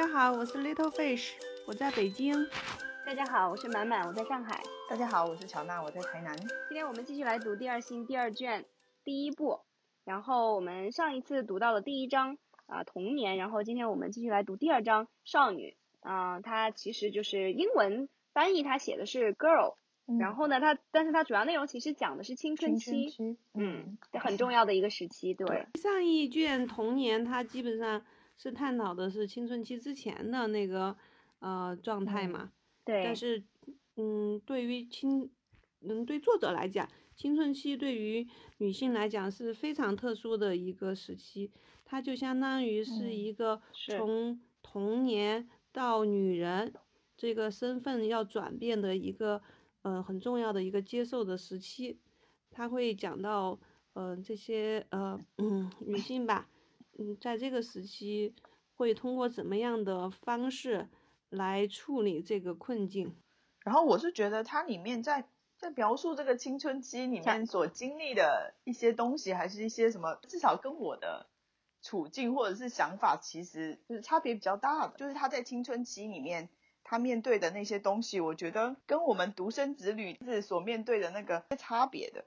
[0.00, 1.32] 家好，我是 Little Fish，
[1.66, 2.34] 我在北京。
[3.04, 4.58] 大家好，我是满满，我在上海。
[4.88, 6.34] 大家好，我是乔娜，我在台南。
[6.38, 8.64] 今天我们继续来读第二星第二卷
[9.04, 9.60] 第一部，
[10.06, 19.74] 然后我们上一次读到了第一章啊童年，然后今天我们继续来读第二章少女啊，它其实就是英文翻译，它写的是 girl，
[20.18, 25.66] 然后呢它但是它主要内容其实讲的是青春期，嗯，很重要的一个时期，对。
[25.74, 28.02] 上一卷童年它基本上
[28.42, 30.96] 是探讨的是青春期之前的那个
[31.40, 32.50] 呃状态嘛。
[32.86, 33.44] 对，但是，
[33.96, 35.30] 嗯，对于青，
[35.82, 38.26] 嗯，对作者来讲，青春期对于
[38.56, 41.50] 女性来讲是非常特殊的一个时期，
[41.84, 43.60] 它就相当于是一个
[43.98, 46.72] 从童年到女人
[47.18, 49.42] 这个身份要转变的一个，
[49.82, 51.98] 呃，很重要的一个接受的时期。
[52.50, 53.60] 他会讲到，
[53.92, 56.48] 呃，这些呃，嗯， 女性吧，
[57.00, 58.34] 嗯，在这个时期
[58.76, 60.88] 会通过怎么样的方式。
[61.32, 63.14] 来处理这个困境，
[63.60, 71.28] 然后我是觉得它里面在在描述这个青春期里面所经历的一些东西，还是一些什么，至少跟我的
[71.82, 74.98] 处境或者是想法，其实就是差别比较大的。
[74.98, 76.48] 就是他在青春期里面，
[76.82, 82.24] 他面对的那些东西，我觉得跟我们独生子女是所面对的那个差别的。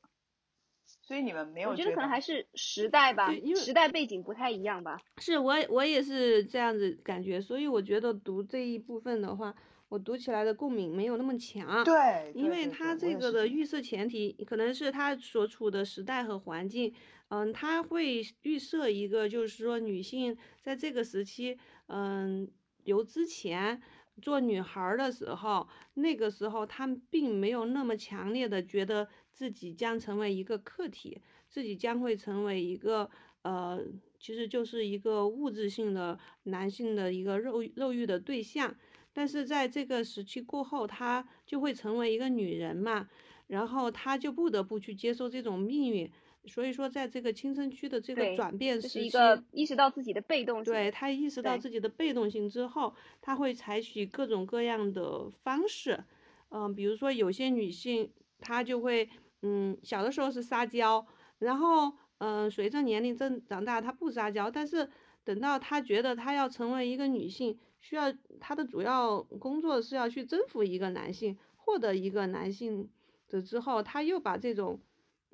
[1.13, 1.69] 所以你们没有？
[1.69, 4.99] 我觉得可能还是时代吧，因为时代背景不太一样吧。
[5.19, 9.53] 是我我也是这样子感觉，所以我觉得读这一部分的话，
[9.89, 11.83] 我读起来的共鸣没有那么强。
[11.83, 16.91] 对，因为他这个的预设前提可能是他所处的时代和环境，
[17.27, 21.55] 嗯，他会预设一个就是说女性在这个时期，
[21.89, 22.49] 嗯，
[22.85, 23.79] 由之前。
[24.21, 33.09] 做女孩的时候，那个时候她并没有那么强烈的觉得自己将成为一个客体，自己将会成为一个
[33.41, 33.83] 呃，
[34.19, 38.73] 其实就是一个物质性的男性的一个肉肉欲的对象。
[39.11, 43.09] 但是在这个时期过后，她就会成为一个女人嘛，
[43.47, 46.09] 然后她就不得不去接受这种命运。
[46.45, 49.09] 所以说，在这个青春期的这个转变时期，
[49.51, 56.03] 意识到自己的被动性，对他意识到自己的被动性之后，他会采取各种各样的方式，
[56.49, 59.07] 嗯，比如说有些女性，她就会，
[59.43, 61.05] 嗯，小的时候是撒娇，
[61.37, 64.89] 然后，嗯，随着年龄增长大，她不撒娇，但是
[65.23, 72.89] 等到她觉得她要成为一个女性，需要她的主要工作是要去征服一个男性，获得一个男性
[73.27, 74.81] 的之后，她又把这种。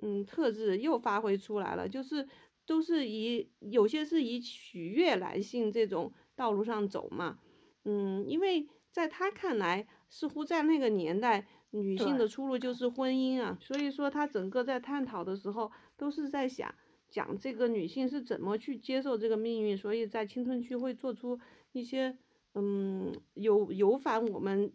[0.01, 2.25] 嗯，特质又发挥出来了，就是
[2.65, 7.37] 都是以有些是以取悦男性这种道路上走嘛。
[7.83, 13.57] 嗯，因为在他看来，似乎在那个年代，女性的出路就是婚姻啊。
[13.61, 16.73] 所以说，他整个在探讨的时候，都是在想
[17.09, 19.77] 讲这个女性是怎么去接受这个命运。
[19.77, 21.39] 所以在青春期会做出
[21.71, 22.17] 一些
[22.53, 24.71] 嗯有有反我们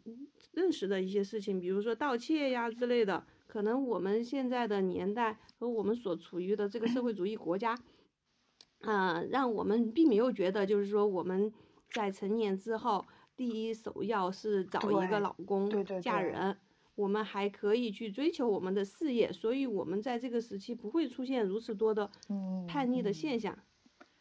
[0.53, 3.25] 认识的一些事情，比如说盗窃呀之类的。
[3.47, 7.79] 可能我们现在的年代和我们所处于的这个社会主义国家，
[8.81, 11.53] 啊，让我们并没有觉得，就是说我们
[11.93, 13.05] 在成年之后，
[13.37, 15.71] 第一首要是找一个老公，
[16.03, 16.57] 嫁人，
[16.95, 22.11] 我们还可以去追求我们的事业，所以我们在这个时期不会出现如此多的
[22.69, 23.59] 叛逆的现象。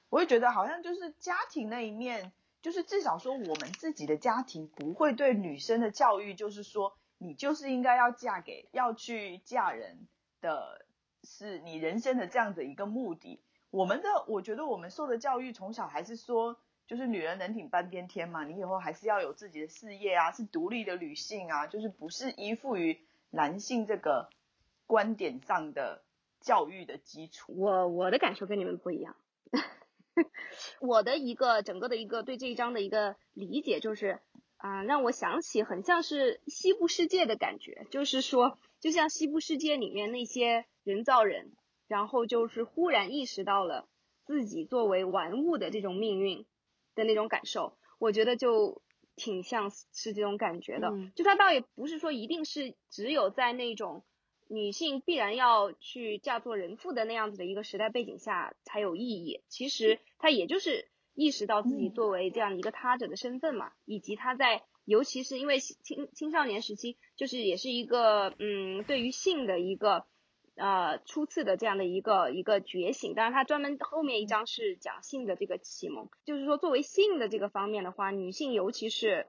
[0.09, 6.97] 我也觉得好像就是家庭那一面，就是至少说我们自己的家庭不会对女生的教育，就是说。
[7.19, 10.09] 你就是应该要嫁给要去嫁人
[10.41, 10.85] 的，
[11.23, 13.41] 是你人生的这样的一个目的。
[13.69, 22.99] 我们的，我觉得我们受的教育从小还是说，就是女人能顶半边天嘛，你以后还是要有自己的事业啊，是独立的女性啊，就是不是依附于
[23.29, 24.29] 男性这个
[24.85, 26.03] 观点上的
[26.41, 27.53] 教育的基础。
[27.55, 29.15] 我我的感受跟你们不一样，
[30.81, 34.19] 我的一个整个的一个对这一章的一个理解就是。
[34.57, 41.51] 啊，让我想起很像是西部世界的感觉，就是说，就像西部世界里面那些人造人，
[41.89, 43.89] 然后就是忽然意识到了
[44.23, 46.45] 自己作为玩物的这种命运
[46.95, 48.81] 的那种感受，我觉得就
[49.15, 50.91] 挺像是这种感觉的。
[51.15, 54.03] 就他倒也不是说一定是只有在那种
[54.47, 60.87] 女性必然要去嫁做人妇的那样子的一个时代背景下才有意义，其实他也就是。
[61.15, 70.07] 意识到自己作为这样一个他者的身份嘛，以及他在，尤其是因为青青少年时期，就是也是一个嗯，对于性的一个
[70.55, 73.13] 呃初次的这样的一个一个觉醒。
[73.15, 79.27] 当然，他专门后面一章是讲性的这个启蒙，就是说作为性的这个方面的话，女性尤其是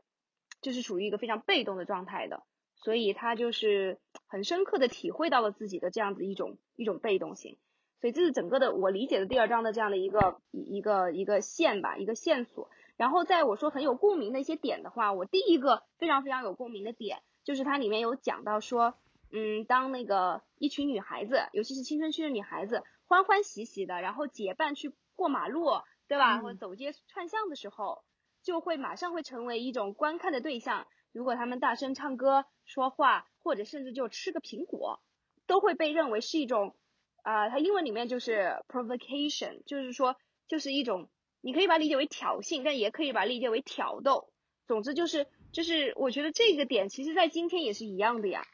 [0.60, 2.42] 就是处于一个非常被动的状态的，
[2.76, 7.56] 所以她就是很深刻的体会到了自己的这样子一种一种被动性。
[8.00, 12.68] 所以这是整个的我理解的第二章的这样的一个一一个一个线吧，一个线索。
[12.96, 18.94] 然后在我说很有共鸣的一些点的话，我第一个非常非常有共鸣的点就是它里面有讲到说，
[19.36, 25.64] 嗯，当那个一群女孩子，尤其是青春期的女孩子，欢欢喜喜的，然后结伴去过马路，
[26.06, 26.38] 对吧？
[26.40, 28.04] 或者走街串巷的时候，
[28.44, 30.86] 就会马上会成为一种观看的对象。
[31.10, 35.00] 如果他们大声唱歌、说话，或者甚至就吃个苹果，
[35.48, 36.76] 都会被认为是一种，
[37.24, 40.14] 啊，它英文里面就是 provocation，就是说
[40.46, 41.10] 就是一种。
[41.40, 44.32] 你可以把理解为挑衅，但也可以把理解为挑逗。
[44.66, 48.46] 总之就是，就是我觉得这个点，其实在今天也是一样的呀。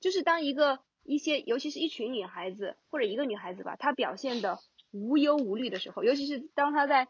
[0.00, 4.58] 就是当一个一些，尤其是一群女孩子或者一个女孩子吧，她表现的
[4.92, 7.08] 无忧无虑的时候，尤其是当她在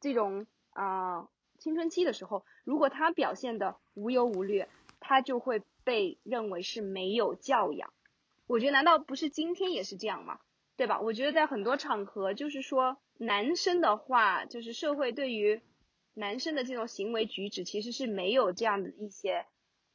[0.00, 1.28] 这种啊
[1.58, 4.64] 青春期的时候，如果她表现的无忧无虑，
[5.00, 7.92] 她就会被认为是没有教养。
[8.46, 10.40] 我觉得难道不是今天也是这样吗？
[10.76, 11.00] 对吧？
[11.00, 12.98] 我觉得在很多场合，就是说。
[13.18, 15.62] 男生的话，就是社会对于
[16.12, 19.46] 男生的这种行为举止，其实是没有这样的一些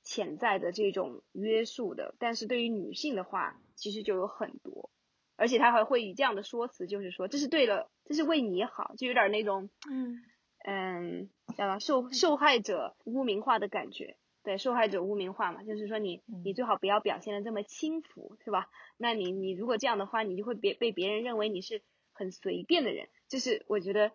[0.03, 2.15] 潜在的这种约束的。
[2.19, 4.89] 但是对于女性的话，其实就有很多，
[5.35, 10.23] 而且他还会以这样的说辞，就是说这是对了，这是为你好，就有点那种，嗯
[10.65, 14.17] 嗯，叫什么受受害者污名化的感觉。
[14.43, 18.69] 对，受害者污名化嘛，就是说你你最好不要表现的这么轻浮，是吧？
[18.97, 21.81] 那你你如果这样的话，你就会别被别人认为你是。
[22.13, 24.11] 很随便的人，就是我觉得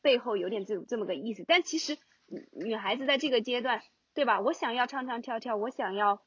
[0.00, 1.44] 背后有点这这么个意思。
[1.48, 1.96] 但其实
[2.52, 3.82] 女孩子在这个阶段，
[4.18, 4.40] 对吧？
[4.40, 6.20] 我想要唱唱跳跳，我想要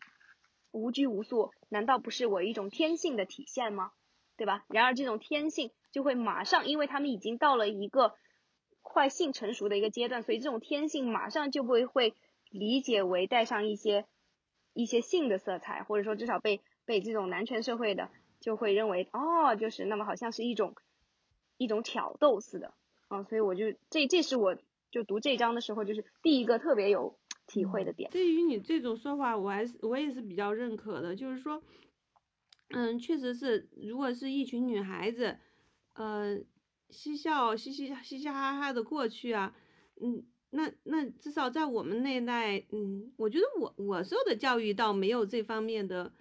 [0.72, 3.92] 无拘无束，难道不是我一种天性的体现吗？
[4.38, 4.64] 对吧？
[4.70, 8.16] 然而这种天性就会马上，因为他们已经到了一个
[8.82, 12.14] 快性成熟的一个阶段，所以这种天性马上就会会
[12.50, 14.06] 理解为带上一些
[14.74, 18.10] 一些性的色彩，或者说至少被被这种男权社会的
[18.40, 20.74] 就会认为，哦，就是那么好像是一种。
[21.58, 22.74] 一种挑逗似的，
[23.08, 24.56] 啊，所以我就这这是我
[24.90, 27.20] 就读这章的时候，就是第一个特别有
[27.52, 28.10] 体会的点。
[28.12, 31.62] 对于你这种说法，我还是我也是比较认可的，就是说，
[32.70, 35.38] 嗯，确实是，如果是一群女孩子，
[35.94, 36.40] 呃，
[36.90, 39.56] 嬉笑嘻嘻嘻嘻哈哈的过去啊，
[40.00, 46.14] 嗯，那那至少在我们那代，嗯，我觉得我我受的教育倒没有这方面的。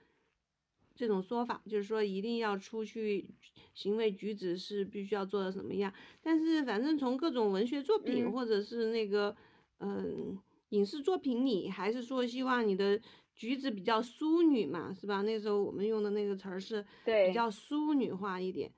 [0.96, 3.30] 这种说法就是说一定要出去，
[3.72, 5.90] 行为举止是必须要做的什么样。
[6.20, 9.34] 但是反正从各种文学作品或者是那个
[9.78, 10.38] 嗯
[10.70, 13.00] 影视作品里，还是说希望你的
[13.34, 15.22] 举止比较淑女嘛，是吧？
[15.22, 18.72] 那时候我们用的那个词儿是比较淑女化一点。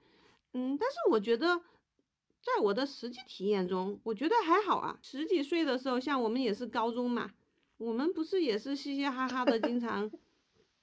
[0.53, 1.59] 嗯，但是我觉得
[2.41, 4.99] 在我的实际体验中，我觉得还好啊。
[5.01, 7.31] 十几岁的时候，像我们也是高中嘛，
[7.79, 10.11] 我们不是也是嘻嘻哈哈的，经常。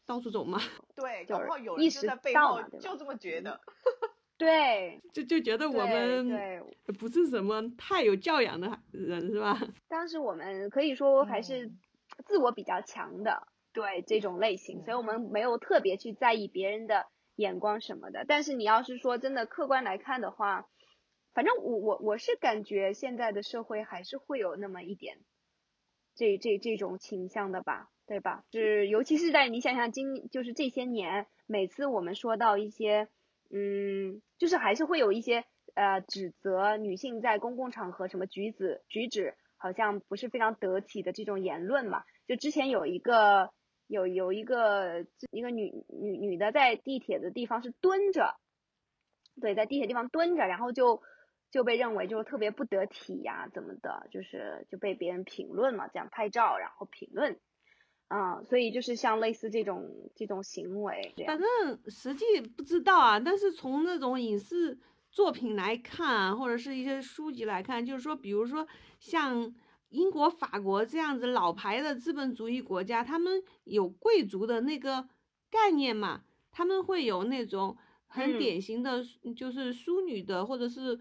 [0.06, 0.60] 到处走 嘛，
[0.96, 3.62] 对，然后有人就在背后就这么觉得，
[4.40, 6.62] 对，就就觉得我们对
[6.98, 9.60] 不是什么太有教养的人，是吧？
[9.90, 11.70] 当时我们可以说还是
[12.26, 17.06] 自我比较强的，对这种类型，所以我们没有特别去在意别人的
[17.36, 18.26] 眼光什么的。
[18.28, 20.66] 但是你要是说真的客观来看的话，
[21.34, 25.18] 反正我我我是感觉现在的社会还是会有那么一点
[26.16, 27.90] 这这这种倾向的吧。
[28.10, 28.44] 对吧？
[28.52, 33.08] 是，尤其是在你想想今就是这些年，每次我们说到一些，
[33.52, 35.44] 嗯，就是还是会有一些
[35.76, 42.04] 呃指责女性在公共场合什么举止举止好像不是非常得体的这种言论嘛。
[42.28, 43.50] 就之前有一个
[43.88, 48.36] 有有一个一个女女女的在地铁的地方是蹲着，
[49.42, 51.02] 对，在地铁地方蹲着，然后就
[51.50, 57.40] 就被认为就特别不得体呀，怎么的，就是就被别人评论嘛，这样拍照然后评论。
[58.10, 64.76] 啊，所以就是像类似这种这种行为，反正实际不知道啊，但是从那种影视
[65.12, 68.68] 作品来看，或者是一些书籍来看，就是说，比如说
[69.00, 69.54] 像
[69.90, 75.08] 英国、法国这样子老牌的资本主义国家，他们有贵族的那个
[75.52, 79.04] 概念嘛，他们会有那种很典型的，
[79.36, 81.00] 就是淑女的，或者是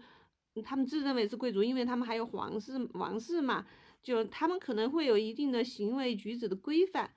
[0.63, 3.65] 他们自认为是贵族，因为他们还有皇室王室嘛。
[4.01, 7.13] 就他们可能会有一定的行为举止的规范，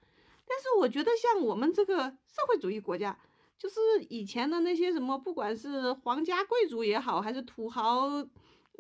[0.47, 3.19] 但是我觉得像我们这个社会主义国家，
[3.57, 8.09] 就是以前的那些什么，不管是皇家贵族也好，还是土豪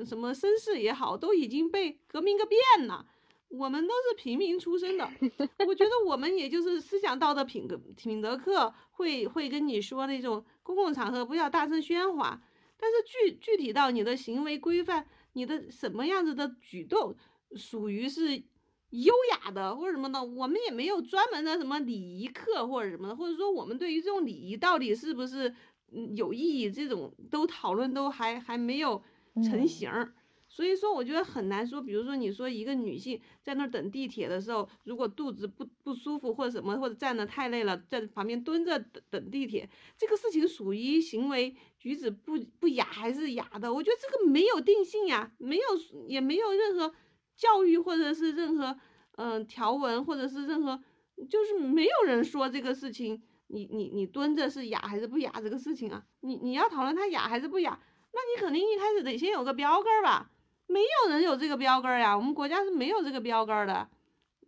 [0.04, 3.06] 什么绅士也好，都已经被革命个遍了。
[3.48, 5.06] 我们都是平民出身的，
[5.68, 12.40] 我觉得我们也就是思想道德品格品德课会会跟你说那种公共场合不要大声喧哗，
[12.78, 17.14] 但是具具体到你的行为规范，你的什么样子的举动。
[17.56, 18.42] 属于是
[18.90, 25.54] 优雅的或者什么的，我们也没有专门的什么礼仪课或者什么的，或者说我们对于这种礼仪到底是不是
[25.92, 29.02] 嗯有意义，这种都讨论都还还没有
[29.42, 30.14] 成型儿。
[30.46, 31.80] 所以说，我觉得很难说。
[31.80, 39.66] 比如说，你说一个女性在那儿等地铁的时候，如果肚子不不舒服或者什么，或者站的太累了，在旁边蹲着等等地铁，
[39.96, 43.72] 这个事情属于行为举止不不雅还是雅的？
[43.72, 45.62] 我觉得这个没有定性呀，没有
[46.06, 46.94] 也没有任何
[47.42, 48.78] 教育或者是任何
[49.16, 50.80] 嗯条文或者是任何，
[51.28, 56.04] 就是没有人说这个事情，你你你蹲着是雅还是不雅这个事情啊？
[56.20, 57.80] 你你要讨论它雅还是不雅，
[58.12, 60.30] 那你肯定一开始得先有个标杆吧。
[60.68, 63.88] 没有人有这个标杆呀，我们国家是没有这个标杆的。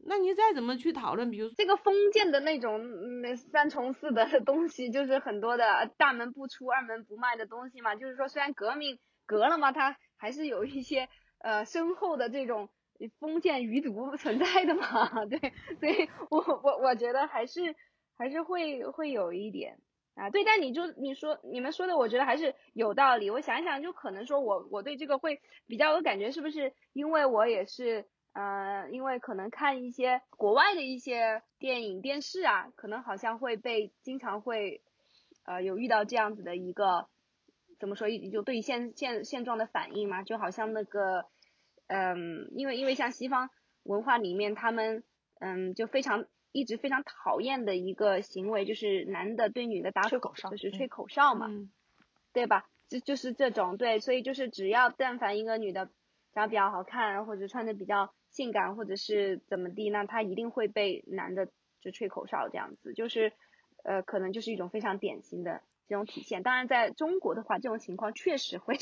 [0.06, 7.96] 那你再怎么去讨论，比如这个封建的那种嗯三从四的 东西，就是很多的大门不出二门不迈的东西嘛。
[7.96, 11.08] 就是说，虽然革命革了嘛，它还是有一些
[11.38, 12.68] 呃深厚的这种
[13.18, 15.24] 封建余毒存在的嘛。
[15.26, 15.38] 对，
[15.80, 17.74] 所以我我我觉得还是
[18.16, 19.78] 还是会会有一点。
[20.14, 23.30] 啊，对，但你就你说你们说的，我觉得还是有道理。
[23.30, 26.72] 我想想，就可能说我我对这个会比较有感觉，是不是？
[26.92, 34.82] 因为我也是，呃，因为可能看一些国外的一些电影、电视啊，可能好像会被经常会，
[35.46, 37.08] 呃，有遇到这样子的一个，
[37.80, 38.06] 怎么说？
[38.30, 41.26] 就对现现现状的反应嘛，就好像那个，
[41.86, 43.50] 嗯，因为因为像西方
[43.82, 45.02] 文化里面，他们
[45.40, 46.26] 嗯就非常。
[46.56, 51.48] 一直非常讨厌的一个行为就是男的对女的打吹口哨，就是吹口哨嘛，
[52.32, 52.64] 对吧？
[52.88, 55.90] 就就是这种对，所以就是只要但凡一个女的
[56.32, 61.48] 长得比较好看，或者穿的比较性感，或者是怎么地，那她一定会被男的
[61.80, 63.32] 就吹口哨这样子，就是
[63.82, 66.44] 呃可能就是一种非常典型的这种体现。
[66.44, 68.76] 当然在中国的话，这种情况确实会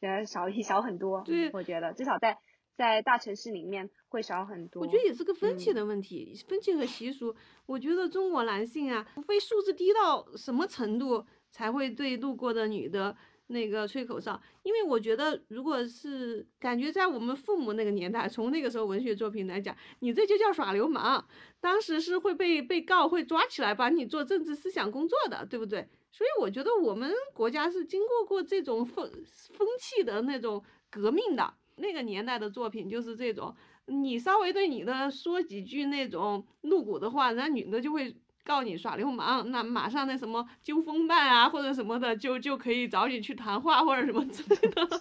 [0.00, 2.38] 呃少一少很多，对，我觉得至少在。
[2.76, 7.34] 在大城市里面会少很多，我觉得也是个风气的问题，风气和习俗。
[7.66, 13.14] 我觉得中国男性啊，除非素质低到什么程度，才会对路过的女的
[13.50, 14.40] 那个吹口哨。
[14.62, 21.24] 因为我觉得，如果是感觉在我们父母那个年代，从那个时候文学作品来讲，你这就叫耍流氓，
[21.60, 25.88] 当时是会被被告会抓起来，把你做政治思想工作的，对不对？
[26.10, 29.08] 所以我觉得我们国家是经过过这种风
[29.52, 31.54] 风气的那种革命的。
[31.76, 33.54] 那个年代的作品就是这种，
[33.86, 45.00] 你稍微对女的说几句那种露骨的话，人家女的就会告你耍流氓，那马上那什么纠风办啊或者什么的，就就可以找你去谈话或者什么之类的。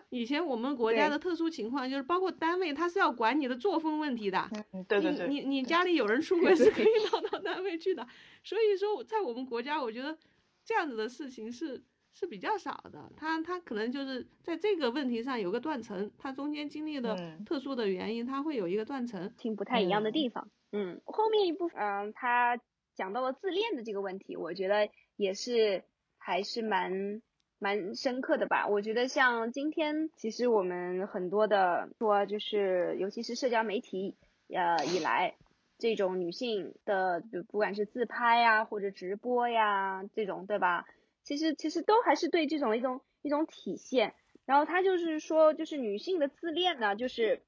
[0.10, 4.48] 以前我们国家的特殊情况就是，包括单位，他是要管你的作风问题的。
[4.72, 5.28] 嗯，对对对。
[5.28, 8.06] 你你你家里有人出轨是可以闹到单位去的，
[8.44, 10.16] 所以说在我们国家，我觉得
[10.64, 11.82] 这样子的事情是。
[12.12, 20.48] 是比较少的，他他可能就是在这个问题上有个断层，他中间经历的特殊的原因，他会有一个断层，挺不太一样的地方。
[20.72, 22.58] 嗯，后面一部分，嗯，他
[22.94, 25.84] 讲到了自恋的这个问题，我觉得也是
[26.18, 27.22] 还是蛮
[27.58, 28.68] 蛮深刻的吧。
[28.68, 34.16] 我觉得像今天，其实我们很多的说，就是尤其是社交媒体
[34.48, 35.34] 呃以来，
[35.78, 40.84] 这种女性的，不管是自拍呀或者直播呀这种，对吧？
[41.24, 44.14] 其实其实都还是对这种一种一种体现，
[44.46, 47.42] 然后他就是说，就是女性的自恋呢，就是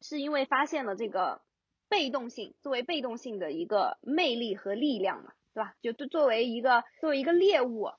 [0.00, 1.40] 是因为发现了这个
[1.88, 5.74] 被动性作为被动性的一个魅力和力量嘛，对吧？
[5.80, 7.90] 就作为一个作为一个猎物，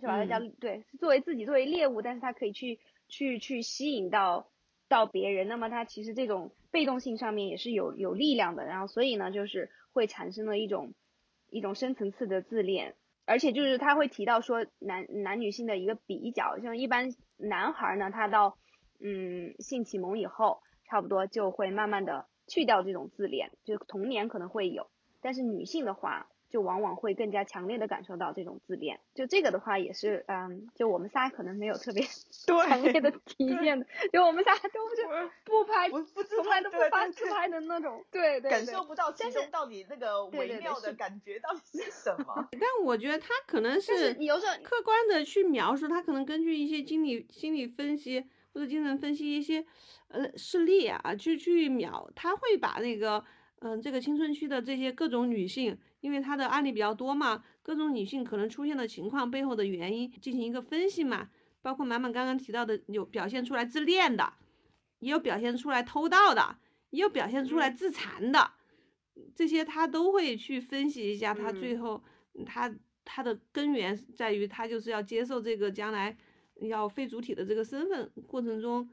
[0.00, 0.24] 是吧？
[0.26, 4.50] 叫对，作为自己作为猎物，但是他可以去去去吸引到
[4.88, 10.94] 到别人，那么他其实这种被动性上面也是有有力量的，然后所以呢，就是会产生了一种
[11.50, 12.94] 一种深层次的自恋。
[13.24, 18.56] 而且就是他会提到说男男女性的一个比较，像一般男孩呢，他到
[19.00, 24.88] 嗯性启蒙以后，差不多就会慢慢的去掉这种自恋，就童年可能会有，
[25.20, 26.28] 但是女性的话。
[26.50, 32.02] 就往往会更加强烈的感受到这种自恋，就这个的话也是，嗯，就我们仨可能没有特别
[32.46, 42.48] 强烈的体验的，就我们仨都是不拍，不从来都不发自拍的那种，对对，感受不到其中到底那个微妙的感觉到底是什么。
[42.58, 49.64] 但我觉得他可能是客观的去描述，他可能根据一些心理心理分析或者精神分析一些
[50.08, 53.24] 呃事例啊，去去秒，他会把那个。
[53.60, 61.28] 嗯，这个青春期的这些各种女性，因为她的案例比较多嘛，各种女性可能出现的情况背后的原因进行一个分析嘛，
[61.60, 64.34] 包括满满刚刚提到的，有表现出来自恋的，
[65.00, 68.52] 也有表现出来偷盗的，也有表现出来自残的，
[69.34, 72.04] 这些他都会去分析一下，他最后
[72.46, 72.72] 他
[73.04, 76.16] 他的根源在于他就是要接受这个将来
[76.60, 78.88] 要非主体的这个身份过程中。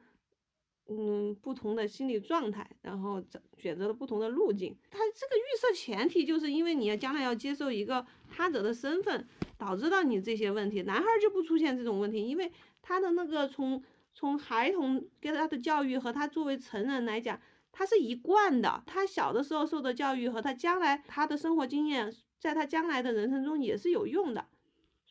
[0.88, 3.20] 嗯，不同的心理状态，然后
[3.58, 4.78] 选择了不同的路径。
[4.92, 10.84] 他这个预设前提就是因为你要将来要接受一个他者的身份，导致到你这些问题。
[10.84, 12.52] 男孩就不出现这种问题，因为
[12.84, 17.42] 他的那个从从孩童给他的教育和他作为成人来讲，
[17.72, 18.84] 他是一贯的。
[18.86, 24.46] 他小的时候受的教育和他将来他的生活经验，在他将来的人生中也是有用的。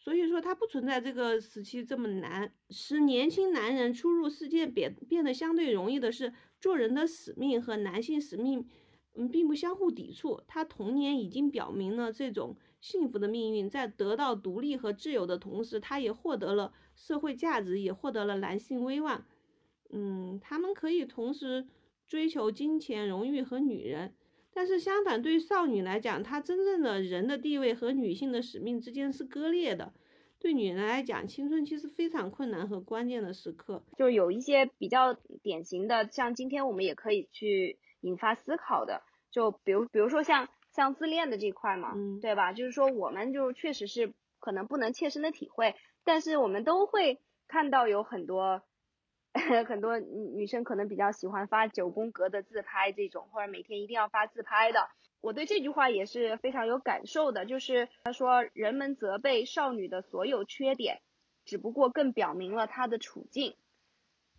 [0.05, 2.53] 所以说，他不存在这个时期这么难。
[2.69, 8.69] 使年轻男人初入世界变变得相对容易的是，做人的使命和男性使命，
[9.15, 10.43] 嗯，并不相互抵触。
[10.47, 19.25] 他童年已经表明了这种幸福的命运，在得到独立和自由的同时，他也获得了社会价值，也获得了男性威望。
[19.89, 21.67] 嗯，他们可以同时
[22.07, 24.13] 追求金钱、荣誉和女人。
[24.55, 29.93] 但是相反，对少女来讲，她真正的人的地位和女性的使命之间是割裂的。
[30.39, 33.83] 对女人来讲，青春期是非常困难和关键的时刻。
[33.97, 42.53] 就是有一些比较典型的，像今天我们也可以去引发思考的，就比如比如说像像自恋的这块嘛，嗯，对吧？
[42.53, 47.19] 就是说我们就确实是可能不能切身的体会，但是我们都会
[47.49, 48.63] 看到有很多。
[49.67, 54.89] 很多女生可能比较喜欢发九宫格的自拍这种，或者每天一定要发自拍的。
[55.21, 61.01] 我对这句话也是非常有感受的，就是他说人们责备少女的所有缺点，
[61.45, 63.57] 只不过更表明了她的处境。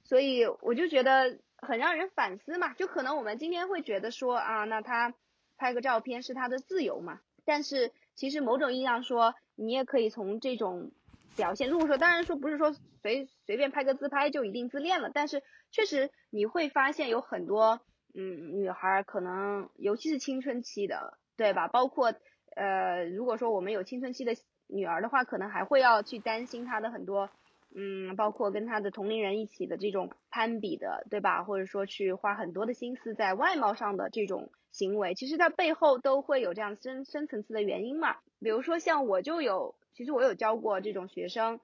[0.05, 5.13] 所以我就觉得很让人反思嘛，就可能我们今天会觉得说啊，那她
[5.57, 10.91] 拍个照片是她的自由嘛，但是其实某种意义上说，你也可以从这种。
[11.35, 17.81] 表现，如果说当然说不是说随随便拍个自拍就一定自恋了，但是确实你会发现有很多
[18.13, 21.67] 嗯女孩可能尤其是青春期的，对吧？
[21.67, 22.13] 包括
[22.55, 24.33] 呃如果说我们有青春期的
[24.67, 27.29] 女儿的话，可能还会要去担心她的很多
[27.75, 31.43] 嗯，包括跟她的同龄人一起的这种攀比的，对吧？
[31.43, 38.15] 或者说去花很多的心思在外貌上的这种行为，其实它背后都会有这样深深层次的原因嘛。
[38.39, 39.75] 比如说像我就有。
[39.95, 41.61] 其实我有教过这种学生，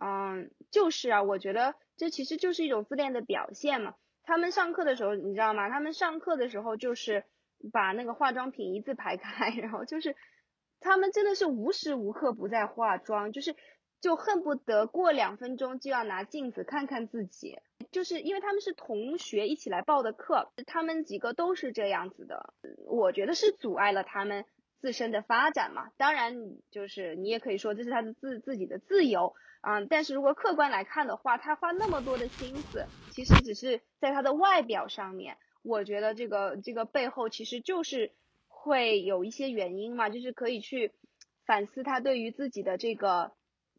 [0.00, 3.94] 嗯，就是啊，我觉得这其实就是一种自恋的表现嘛。
[4.22, 5.68] 他们上课的时候，你知道吗？
[5.70, 7.24] 他们上课的时候就是
[7.72, 10.14] 把那个化妆品一字排开， 然后就是
[10.78, 13.56] 他们真的是无时无刻不在化妆，就是
[14.00, 17.58] 就恨不得过两分钟就要拿镜子看看自己。
[17.90, 22.52] 就是因为他们是同学一起来报的课，他们几个都是这样子的，
[22.86, 24.44] 我觉得是阻碍了他们。
[24.80, 26.34] 自身的发展嘛，当然
[26.70, 29.84] 就是你也可以说这是他的自自己的自由啊。
[29.84, 35.36] 但是如果客观来看的话，他花那么多的心思，其实只是在他的外表上面。
[35.62, 38.12] 我觉得这个这个背后其实就是
[38.48, 40.92] 会有一些原因嘛，就是可以去
[41.44, 43.32] 反思他对于自己的这个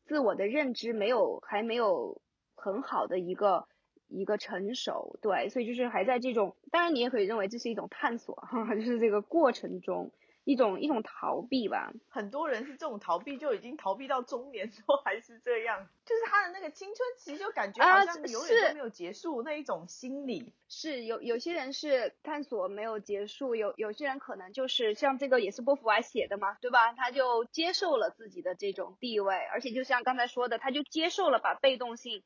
[0.06, 2.22] 自我的认知没有还没有
[2.54, 3.68] 很好的一个
[4.08, 10.12] 一个成熟，对，所以就是还在这种，当然你也可以认为这是一种探索哈， 就是这个过程中。
[10.44, 20.54] 一种一种逃避吧，很多人是这种逃避，就已经逃避到中年之后还是这样，就是他的那个青春期就感觉好像永远都没有结束那一种心理。
[20.68, 26.94] 是有有些人是探索没有结束，有有些人可能就是像这个也是波伏娃写的嘛，对吧？
[26.94, 32.24] 他就接受了自己的这种地位，而且就像刚才说的，他就接受了把被动性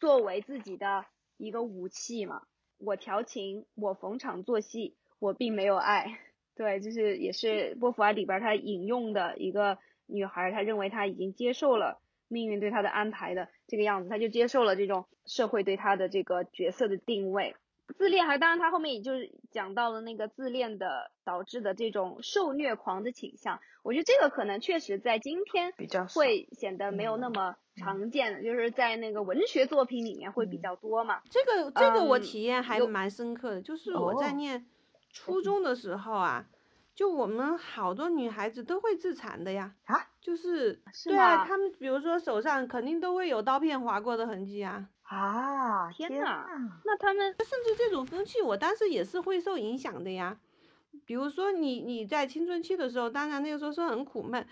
[0.00, 1.04] 作为自己的
[1.36, 2.42] 一个武器嘛。
[2.78, 6.20] 我调情，我逢场作戏，我并没有爱。
[6.58, 17.54] 对，就是也是波伏娃里边他引用的一个女孩，她认为她已经接受了命运对她的安排的这个样子，她就接受了这种社会对她的这个角色的定位。
[17.96, 23.60] 自恋还当然，他后面也就是讲到了那个自恋的导致的这种受虐狂的倾向。
[23.82, 31.22] 我觉得这个可能确实在今天比较会显得没有那么常见的，就是在那个文学作品里面会比较多嘛。
[31.30, 34.66] 这个这个我体验还蛮深刻的，就是我在念。
[35.10, 36.46] 初中的时候啊，
[36.94, 46.46] 就我们好多女孩子都会自残的呀，啊，就是对啊，她们比如说手上肯定都会有刀片划过的痕迹啊，啊，天呐，
[46.84, 50.38] 那他们甚至这种风气，我当时也是会受影响的呀。
[51.04, 54.46] 比如说你你在青春期的时候，当然那个时候是很苦闷，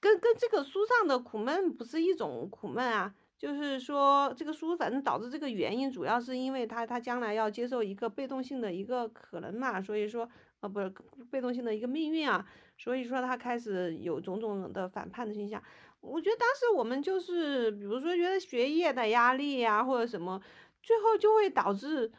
[0.00, 3.14] 跟跟这个书上的苦闷不是一种苦闷啊。
[3.38, 10.26] 就是说，这个书反正导致这个原因，主要是因为他他将来要接受一个被动性的一个可能嘛，所以说，
[10.60, 10.90] 呃，不是
[11.30, 12.46] 被动性的一个命运啊，
[12.78, 15.62] 所以说他开始有种种的反叛的倾向。
[16.00, 20.40] 我觉得当时我们就是，比如说觉得学业的压力呀，或者什么，
[20.82, 22.10] 最后就会导致，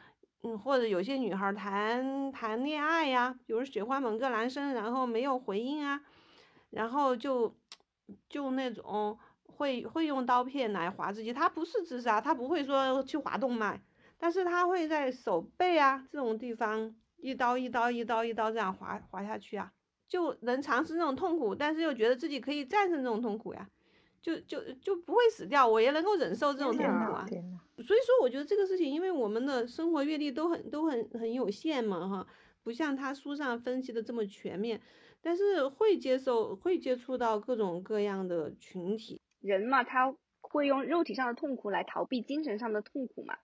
[0.43, 5.99] 嗯，或者有些女孩谈谈恋爱呀，比如喜欢某个男生，然后没有回应啊，
[6.69, 7.56] 然后就
[8.30, 9.17] 就那种。
[9.58, 13.82] 会会用刀片来划自己，他不是自杀，他不会说去划动脉，
[14.17, 19.72] 但是他会在手背啊这种地方一刀一刀一刀一刀这样划划下去啊，
[20.08, 23.67] 就能尝试那种痛苦，但是又觉得自己可以战胜这种痛苦呀，
[24.22, 27.26] 就就就不会死掉，我也能够忍受这种痛苦啊。
[27.78, 32.28] 所以说，我觉得这个事情，因为我们的生活阅历都很都很很有限嘛，哈，
[32.63, 34.80] 不像他书上分析的这么全面，
[35.22, 39.20] 但是会接受会接触到各种各样的群体。
[39.47, 43.38] 人嘛，他会用肉体上的痛苦来逃避精神上的痛苦嘛，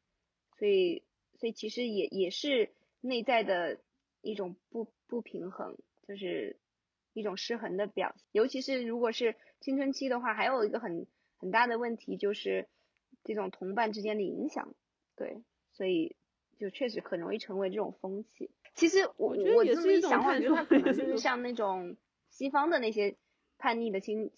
[0.59, 1.03] 所以
[1.39, 2.69] 所以其实也也是
[3.01, 3.79] 内在的
[4.21, 6.57] 一种不不平衡，就是
[7.13, 8.25] 一种失衡的表现。
[8.31, 12.67] 尤其是如果是青春期的话，还有一个很很大的问题就是
[13.23, 14.75] 这种同伴之间的影响，
[15.15, 16.15] 对，所以
[16.57, 18.51] 就确实很容易成为这种风气。
[18.75, 21.95] 其实我我这么一想，我觉得他可能就是像那种
[22.29, 23.15] 西方的那些
[23.57, 24.31] 叛逆的青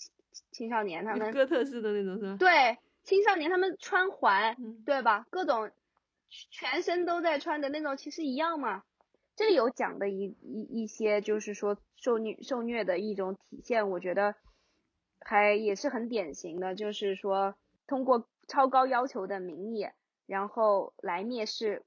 [0.51, 2.37] 青少年，他 们哥特式的那种是吧？
[2.37, 5.25] 对青少年他们穿环，嗯对吧？
[5.29, 5.71] 各种
[6.29, 8.83] 全身都在穿的那种，其实一样嘛。
[9.35, 14.35] 这里有讲的一一一些，就是说受虐受虐的一种体现，我觉得
[15.19, 19.87] 还也是很典型的，就是说通过超高要求的名义，
[20.25, 21.83] 然后来蔑视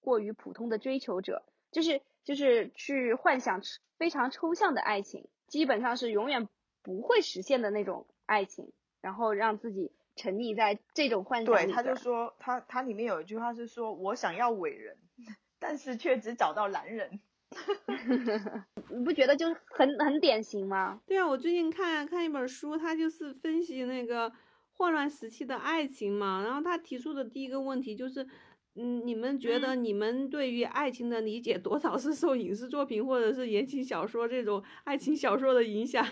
[0.00, 3.62] 过于普通的追求者，就是就是去幻想
[3.96, 6.46] 非常抽象的爱情，基本上是永远
[6.82, 14.96] 不会实现的那种爱情，然后让自己沉溺在这种幻想对，他就说他他里面有一句话是说，我想要伟人，
[15.58, 17.20] 但是却只找到男人。
[18.88, 21.00] 你不觉得就很很典型吗？
[21.06, 24.32] 对啊，我最近看看一本书，他就是分析那个
[24.72, 26.42] 混乱时期的爱情嘛。
[26.42, 28.26] 然后他提出的第一个问题就是，
[28.74, 36.06] 嗯，你们觉得你们对于爱情的理解多少 是受影视作品或者是言情小说这种爱情小说的影响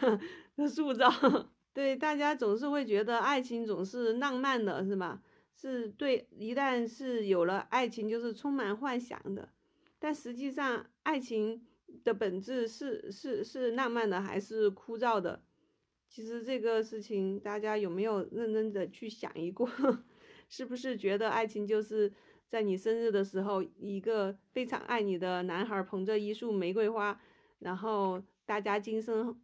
[0.57, 1.11] 的塑造？
[1.73, 5.23] 对，大家总是会觉得爱情总是浪漫的，是吧？
[5.55, 9.49] 是对，一旦是有了爱情，就是充满幻想的。
[9.99, 11.67] 但实际上，爱情
[12.05, 15.43] 的本质是是是浪漫的还是枯燥的？
[16.09, 19.69] 其实这个事情，大家有没有认真的去想一过？
[20.49, 22.13] 是不是觉得爱情就是
[22.51, 27.21] 在你生日的时候，一个非常爱你的男孩捧着一束玫瑰花，
[27.61, 29.41] 然后大家惊声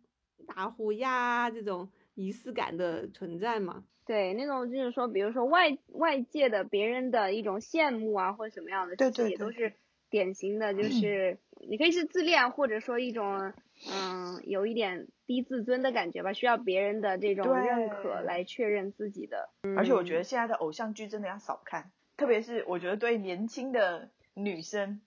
[0.47, 3.85] 大呼呀，这种仪式感的存在嘛？
[4.05, 9.73] 对，那种就是说，比如说外外界的别人的一种羡慕啊，或者什么样的，其实对对对也都是
[10.11, 11.39] 典型的，就是
[11.69, 13.53] 你可以是自恋，或者说一种
[13.89, 19.51] 嗯有一点低自尊的感觉吧，需要别人的这种认可来确认自己的。
[19.77, 25.01] 而且我觉得现在的偶像剧真的要少看，特别是我觉得对年轻的女生，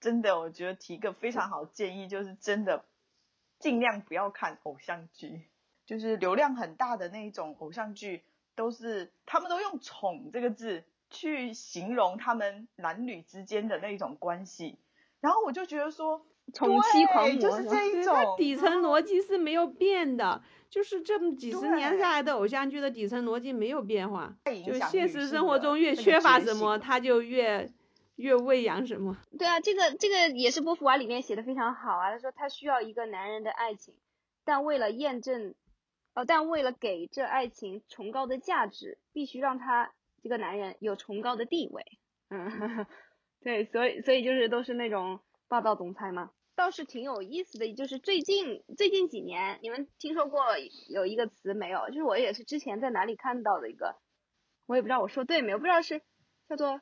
[0.00, 2.84] 真的我觉得提个非常好的建议，就是真的
[3.58, 5.48] 尽量不要看偶像剧，
[5.86, 14.78] 就是流量很大的那一种偶像剧，都是他们都用“宠”这个字去形容他们男女之间的那一种关系，
[15.24, 16.20] 然后我就觉得说，
[16.52, 27.72] 宠妻狂魔就是这一种底层逻辑是没有变的，就是这么几十年下来的偶像剧的底层逻辑没有变化，就现实生活中越缺乏什么，他就越
[28.16, 29.16] 越喂养什么。
[29.38, 32.10] 对啊，这个这个也是波伏娃里面写的非常好啊。
[32.10, 33.94] 他说他需要一个男人的爱情，
[34.44, 35.54] 但为了验证，
[36.12, 39.90] 呃，但为了给这爱情崇高的价值，必须让他
[40.22, 41.82] 这个男人有崇高的地位。
[42.28, 42.86] 嗯，
[43.44, 46.30] 对，所以所以就是都是那种霸道总裁嘛。
[46.56, 50.40] 倒是挺有意思的，就是最近最近几年，你们听说过
[50.88, 51.88] 有一个词没有？
[51.88, 53.96] 就是我也是之前在哪里看到的一个，
[54.66, 56.00] 我也不知道我说对没有，不知道是
[56.48, 56.80] 叫做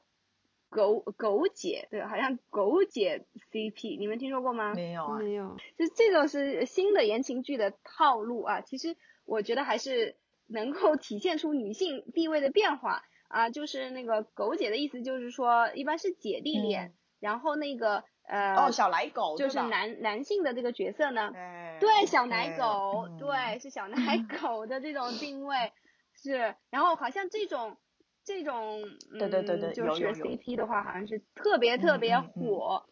[0.68, 4.74] 狗狗姐，对，好像狗姐 CP，你们听说过吗？
[4.74, 23.96] 没有啊，没有，就这种是新的言情剧的套路啊，其实我觉得还是能够体现出女性地位的变化啊，就是那个狗姐的意思就是说，一般是姐弟恋，嗯然后那个呃，哦，小奶狗就是男男性的这个角色呢，哎对，小奶哎狗，嗯对，是小奶
[24.42, 25.72] 狗的这种定位
[26.14, 27.76] 是，然后好像这种
[28.24, 32.84] 这种嗯，对对对对就是 CP 的话，好像是特别特别火，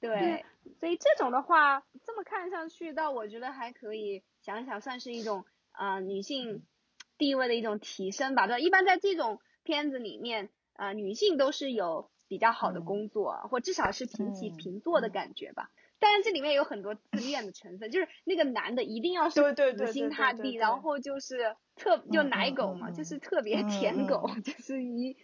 [0.00, 0.44] 对，
[0.80, 6.64] 所以这种的话，这么看上去，倒我觉得还可以想想，算是一种啊、呃女性
[7.18, 8.58] 地位的一种提升吧，对吧？
[8.58, 15.70] 一般在这种片子里面，啊、女性都是有比较好的嗯工作，或至少是平起嗯平坐的嗯感觉吧。
[16.02, 19.42] 但是，这里面有很多自恋的成分，就是那个男的一定要是
[19.76, 25.14] 死心塌地，然后就是特就嗯奶狗嘛，就是嗯特别嗯舔狗，嗯就是一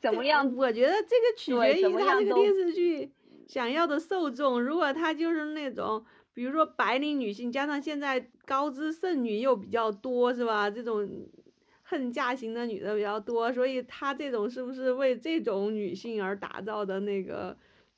[0.00, 3.12] 怎么样我觉得这个取决于他这个电视剧
[3.46, 4.60] 想要的受众。
[4.60, 10.68] 如果他就是那种，比如说白领女性，加上现在高知剩女又比较多，是吧？
[10.68, 11.08] 这种
[11.84, 17.56] 恨嫁型的女的比较多，所以他这种是不是为这种女性而打造的那个？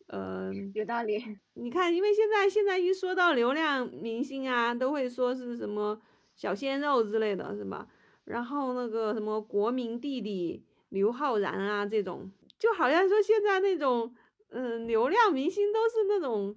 [0.09, 1.21] 呃，有道理。
[1.55, 6.01] 你看，因为现在现在一说到流量明星啊，都会说是什么
[6.37, 7.89] 小鲜肉之类的，是吧？
[8.25, 14.15] 然后那个什么国民弟弟刘昊然啊，这种就好像说现在那种
[14.51, 16.57] 嗯流量明星都是那种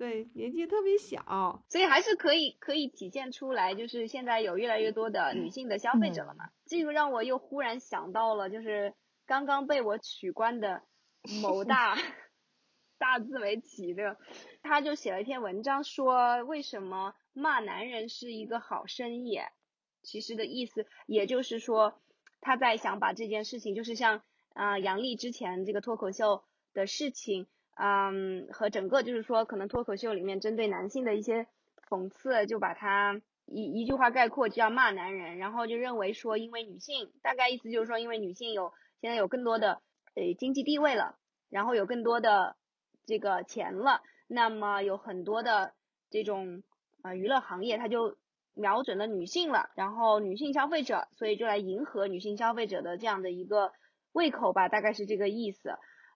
[0.00, 6.48] 对年纪特别小，所以还是可以可以体现出来，就是现在有越来越多的女性的消费者了嘛。
[6.64, 8.94] 这个让我又忽然想到了，就是
[9.26, 10.82] 刚刚被我取关的
[11.42, 11.98] 某大。
[12.96, 14.18] 大自媒体的，
[14.62, 19.38] 他就写了一篇文章，说为什么骂男人是一个好生意。
[20.02, 22.00] 其实的意思，也就是说，
[22.42, 27.46] 他在想把这件事情，就是像啊杨笠之前这个脱口秀的事情，
[27.82, 31.46] 嗯，和整个就是说，可能脱口秀里面针对男性的一些
[31.88, 35.38] 讽刺，就把它一一句话概括，就叫骂男人。
[35.38, 39.80] 然后就认为说，因为女性，大概意思就是说，因为女性有现在有更多的
[40.14, 41.16] 呃经济地位了，
[41.48, 42.56] 然后有更多的。
[43.06, 45.72] 这个钱了，那么有很多的
[46.10, 46.62] 这种
[47.02, 48.16] 啊娱乐行业，它就
[48.54, 53.72] 瞄准了女性了，然后女性消费者，所以就来迎合女性消费者的这样的一个
[54.12, 55.70] 胃口吧，大概是这个意思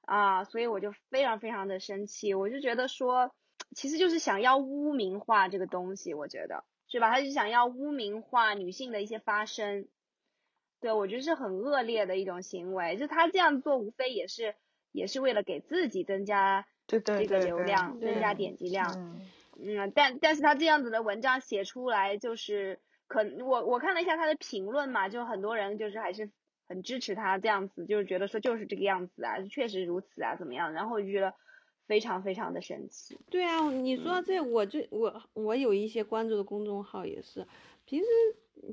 [0.06, 3.32] 啊，所以我就非常非常的生气，我就觉得说，
[3.74, 7.10] 其实就是想要污名化这个东西，我觉得是吧？
[7.10, 9.88] 他就想要污名化女性的一些发声，
[10.80, 14.54] 对我觉得是很恶劣的一种行为，就他这样做无非也是
[14.92, 16.66] 也是为了给自己增加。
[16.86, 19.16] 这个流量增加点击量，
[19.58, 26.30] 嗯，但但是他这样子的文章写出来，就是可我我看了一下他的评论嘛，就很多人就是还是
[26.66, 30.72] 很支持他这样子，就是觉得说就是这个样子啊，确实如此啊，怎么样？
[30.72, 31.34] 然后我就觉得
[31.86, 33.18] 非常非常的神奇。
[33.30, 37.46] 对啊，你说这我这我我有一些关注的公众号也是，
[37.84, 38.06] 平时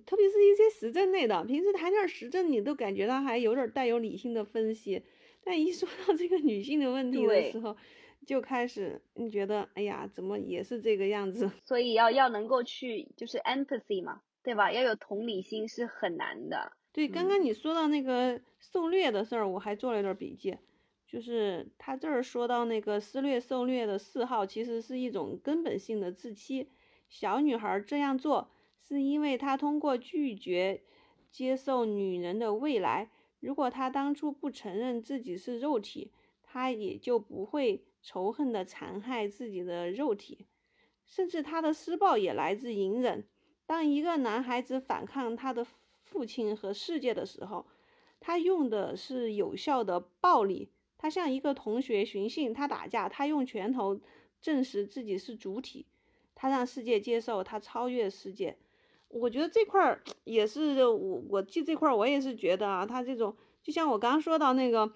[0.05, 5.03] 特别是一些时政类的，平时谈点时政，你都感觉到还有点带有理性的分析，
[5.43, 7.77] 但一说到这个女性的问题的时候。
[8.27, 11.49] 就开始，你觉得，哎呀，怎么也是这个样子？
[11.65, 14.71] 所以要要能够去，就是 empathy 嘛，对吧？
[14.71, 16.71] 要有同理心是很难的。
[16.91, 20.57] 对，刚刚你说到那个受虐的事儿，我还做了一段笔记，
[21.07, 26.69] 就是他这儿说到那个施虐受虐的嗜好，其实是一种根本性的自欺。
[27.09, 30.83] 小女孩这样做，是因为她通过拒绝
[31.29, 33.11] 接受女人的未来。
[33.39, 36.11] 如果她当初不承认自己是肉体，
[36.43, 37.85] 她也就不会。
[38.03, 40.47] 仇恨的残害自己的肉体，
[41.05, 43.27] 甚至她的施暴也来自隐忍。
[43.67, 45.63] 当一个男孩子反抗他的
[46.11, 47.65] 父亲和世界的时候，
[48.19, 50.69] 他用的是有效的暴力。
[50.97, 53.99] 他向一个同学寻衅，他打架，他用拳头
[54.39, 55.87] 证实自己是主体，
[56.35, 58.57] 他让世界接受他超越世界。
[59.07, 64.91] 我觉得这块儿 也是我我记这块儿我也是觉得啊，他这种就像我刚刚说到那个。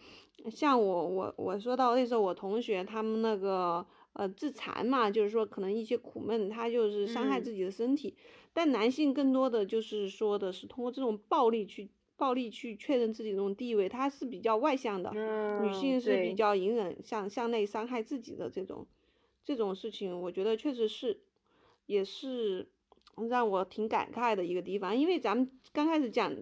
[0.51, 8.15] 像我我我说到那时候我同学他们那个呃自残嘛，就是说可能一些苦闷，他就是伤害自己的身体。
[8.55, 15.11] 但男性更多的就是说的是通过这种暴力去暴力去确认自己这种地位，他是比较外向的。
[15.61, 18.87] 女性是比较隐忍向向内伤害自己的这种
[19.43, 21.19] 这种事情，我觉得确实是
[21.85, 22.69] 也是
[23.29, 24.95] 让我挺感慨的一个地方。
[24.95, 26.33] 因为咱们刚开始讲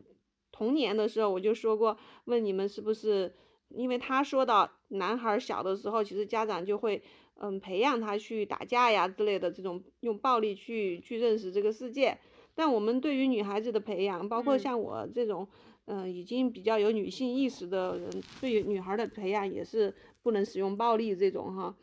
[0.52, 3.34] 童年的时候，我就说过，问你们是不是。
[3.76, 7.02] 因为他说到男孩小的时候，其实家长就会，
[7.36, 12.18] 嗯，培养他去打架呀之类的这种用暴力去去认识这个世界。
[12.56, 15.48] 但我们对于女孩子的培养，包括像我这种，
[15.86, 21.76] 嗯，已经比较有女性意识的人，对于女孩的培养也是不能使用暴力这种哈。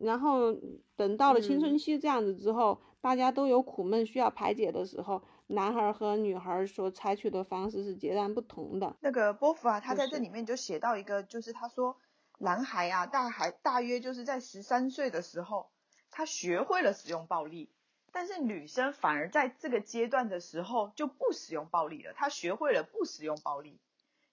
[0.00, 0.54] 然后
[0.94, 5.22] 等到了青春期这样子之后，大家都有苦闷需要排解的时候。
[5.52, 8.94] 男孩和女孩所采取的方式是截然不同的。
[9.00, 11.96] 那个波伏啊，他在这里面就写到一个，就是他说，
[12.40, 15.70] 男孩啊，大孩大约就是在十三岁的时候，
[16.10, 17.70] 他学会了使用暴力，
[18.12, 23.78] 但是女生反而在这个阶段的时候就不使用暴力了，她学会了不使用暴力，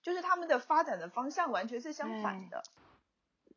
[0.02, 2.64] 就是他们的发展的方向完全是相反的。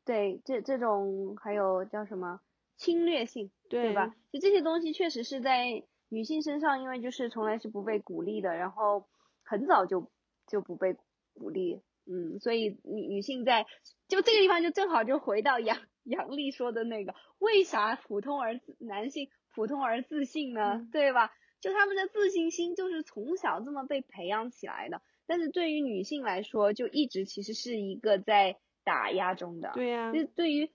[0.05, 2.41] 对，这这种还有叫什么
[2.77, 4.15] 侵略性，对吧？
[4.33, 5.85] 就这些东西确实是在。
[6.13, 9.07] 女性身上，因为就是从来是不被鼓励的，然后
[9.45, 10.11] 很早就
[10.49, 10.97] 就不被
[11.35, 13.67] 鼓励，嗯，所以女女性在
[14.09, 20.87] 就这个地方就正好就回到杨 杨丽说的那个，为啥普通而男性普通而自信呢？
[20.93, 21.33] 对吧？
[21.61, 29.73] 就他们的自信心就是从小这么被培养起来的，但是对于女性来说，就一直其实是一个在打压中的。
[29.75, 30.13] 对呀。
[30.13, 30.71] 就对于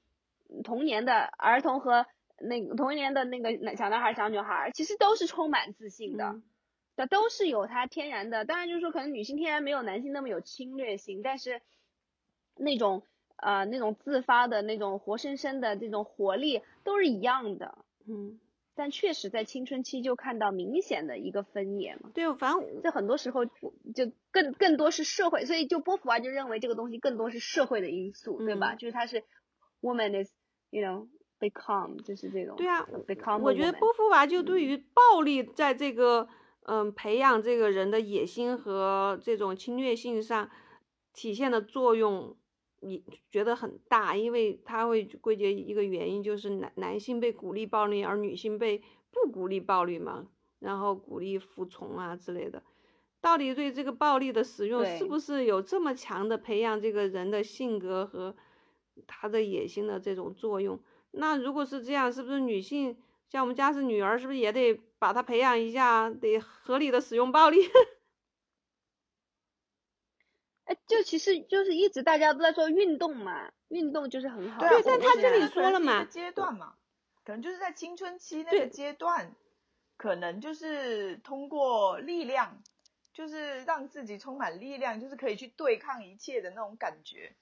[0.63, 2.05] 童年的儿童和。
[2.38, 6.41] 那个童年的那个小男孩、小女孩，其实都是充满自信的，
[6.95, 11.62] 的都是有它天然的，当然就是说可能女性天然没有男性那么有侵略性，但是
[12.55, 13.03] 那种
[13.38, 17.77] 呃那种自发的那种活生生的这种活力都是一样的，
[18.08, 18.39] 嗯，
[18.75, 22.12] 但确实在青春期就看到明显的一个分野嘛。
[22.13, 28.73] 对，反正这很多时候就更更多是社会，所以就波伏娃就认为这个东西更多是社会的因素，对吧？
[28.73, 29.23] 嗯就是它是
[29.81, 30.31] woman is
[30.69, 31.08] you know
[31.39, 36.27] become 就是这种对啊，become 我觉得波伏娃就对于暴力在这个
[36.67, 40.49] 嗯培养这个人的野心和这种侵略性上
[41.13, 42.36] 体现的作用，
[42.82, 50.28] 你觉得很大，因为他会归结一个原因，就是男男性被鼓励暴力，而女性被不鼓励暴力嘛，
[50.60, 52.62] 然后鼓励服从啊之类的。
[53.21, 58.36] 到底对这个暴力的使用是不是有这么强的培养这个人的性格和
[59.08, 60.80] 他的野心的这种作用？
[61.12, 62.95] 那如果是这样，是不是女性
[63.30, 67.59] 像我们家是女儿，是不是也得把他培养一下，得合理的使用暴力？
[70.65, 74.59] 哎，就其实就是一直大家都在说运动嘛，运动就是很好。
[74.59, 76.73] 对啊，但他这里说了嘛阶段嘛，
[77.23, 79.35] 可能就是在青春期那个阶段，
[79.95, 82.63] 可能就是通过力量，
[83.13, 87.35] 就是让自己充满力量，就是可以去对抗一切的那种感觉。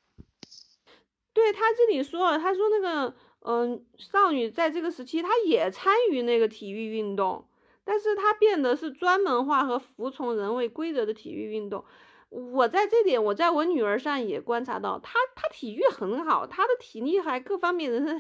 [1.32, 7.46] 对他这里说了，他说那个嗯、少女在这个时期，她也参与那个体育运动，
[7.84, 11.84] 但是他变得是专门化和服从人为规则的体育运动。
[12.30, 18.20] 我在这点，我在我女儿上也观察到，她她体育很好，她的体力还各方面的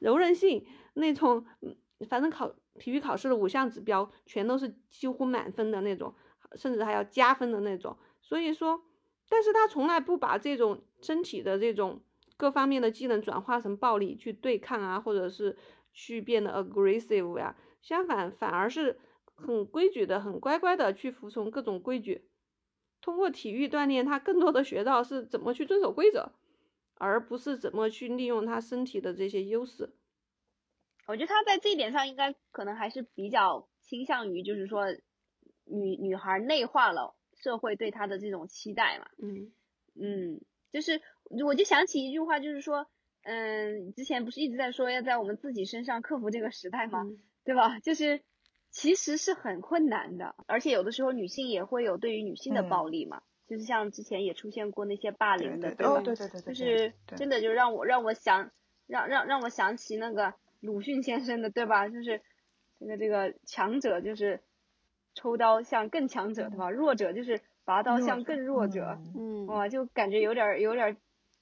[0.00, 1.46] 柔韧性那种，
[2.08, 6.14] 反正考体育考试的五项指标全都是几乎满分的那种，
[6.56, 7.96] 甚至还要加分的那种。
[8.20, 8.82] 所以说，
[9.30, 12.02] 但是她从来不把这种身体的这种
[12.36, 15.56] 各方面的技能转化成暴力去对抗啊，或者是
[15.94, 17.56] 去变得 aggressive 呀、
[17.88, 18.98] 相反，反而是
[19.34, 22.28] 很规矩的、很乖乖的去服从各种规矩。
[23.00, 26.32] 通过体育锻炼，他更多的学到是怎么去遵守规则，
[26.96, 29.94] 而不是怎么去利用他身体的这些优势。
[31.06, 34.84] 我觉得他在这一点上应该可能还是比较倾向于，就是说
[35.64, 39.08] 女女孩内化了社会对她的这种期待嘛。
[39.16, 39.50] 嗯
[39.98, 41.00] 嗯，就是
[41.42, 42.86] 我就想起一句话，就是说，
[43.22, 47.04] 嗯，之前不是一直在说要在我们自己身上克服这个时代吗？
[47.04, 47.80] 嗯对吧？
[47.80, 48.20] 就是
[48.70, 56.00] 其实是很困难的，而且有的时候女性也会有对于女性的嗯暴力嘛，就是像之前也出现过那些霸凌的，对对哦，吧？
[56.02, 58.50] 对对对对，就是真的就让我让我想
[58.86, 61.88] 让让让我想起那个鲁迅先生的，对吧？
[61.88, 62.20] 就是
[62.78, 64.42] 这个这个强者就是
[65.14, 66.70] 抽刀向更强者，对吧？
[66.70, 70.96] 弱者就是拔刀向更弱者，嗯嗯，哇，就感觉有点儿有点儿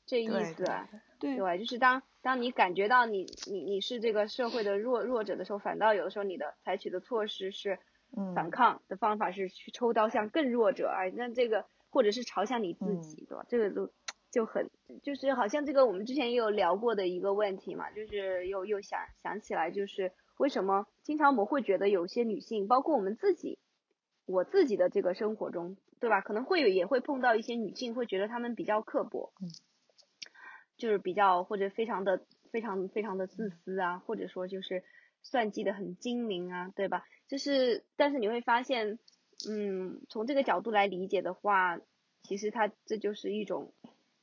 [0.07, 0.89] 这意思啊，
[1.19, 7.79] 对对，就是当当你感觉到你你你是这个社会的弱弱者的时候，反倒有的时候你的采取的措施是
[8.17, 13.47] 嗯反抗的方法是去抽刀向更弱者，哎，那这个或者是朝向你自嗯己，对吧？
[13.49, 13.93] 这个都
[14.33, 14.69] 就很
[15.05, 23.61] 就是好像这个我们之前也有聊过的一个问题嘛，就是又又想想起来，就是为什么经常我们会觉得有些女性，包括我们自己，
[24.27, 26.23] 我自己的这个生活中，对吧？
[26.23, 29.47] 可能会有也会碰到一些女性会觉得她们比较刻薄，嗯
[30.77, 34.85] 就是比较或者非常的非常非常的自私啊，或者说就是
[35.23, 37.05] 算计的很精明啊，对吧？
[37.29, 38.99] 就是但是你会发现，
[39.49, 41.81] 嗯，从这个角度来理解的话，
[42.23, 43.73] 其实他这就是一种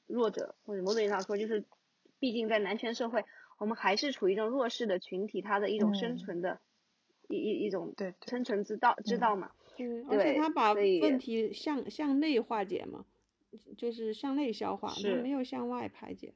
[0.08, 1.66] 弱者，或者某种意义上说，就是
[2.20, 3.26] 毕竟在男权社会，
[3.58, 6.62] 我们还是处于一种弱势的群体，他的一种生嗯存的、
[7.28, 9.52] 一一一种对对生存之道之嗯道嘛。
[9.78, 13.06] 嗯，而且他把问题向向内化解嘛，
[13.78, 16.34] 就是向内消化，他没有向外排解。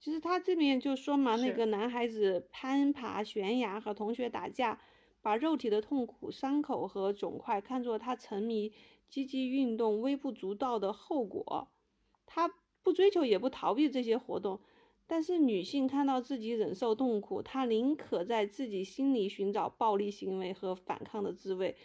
[0.00, 4.80] 其实他这边就说嘛，那个男孩子攀爬悬崖和同学打架，
[5.20, 8.72] 把肉体的痛苦、伤口和肿块看作他沉迷
[9.10, 11.68] 积极运动微不足道的后果，
[12.24, 12.50] 他
[12.82, 14.60] 不追求也不逃避这些活动。
[15.06, 21.76] 但是女性看到自己忍受痛苦，她宁可在自己心里寻找暴力行为和反抗的滋味，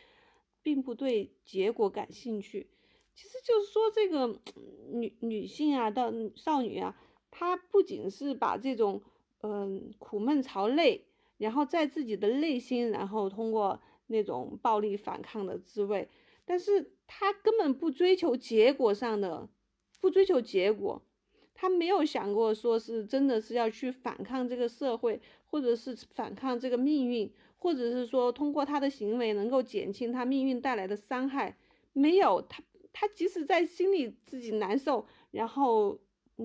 [0.61, 2.69] 并不对结果感兴趣。
[3.15, 4.39] 其实就是说，这个
[4.93, 6.95] 女女性啊，到少女啊，
[7.31, 9.01] 他不仅是把这种
[9.41, 11.05] 嗯、苦闷朝内，
[11.37, 16.09] 然后在自己的内心，然后通过那种暴力反抗的滋味，
[16.45, 19.47] 但是他根本不追求结果上的，
[20.01, 21.01] 不追求结果。
[21.53, 31.55] 他没有想过说是真的是要去反抗这个社会，或者是反抗这个命运，或者是说通过他的行为能够减轻他命运带来的伤害。
[31.93, 35.97] 没有，他他即使在心里自己难受，然后，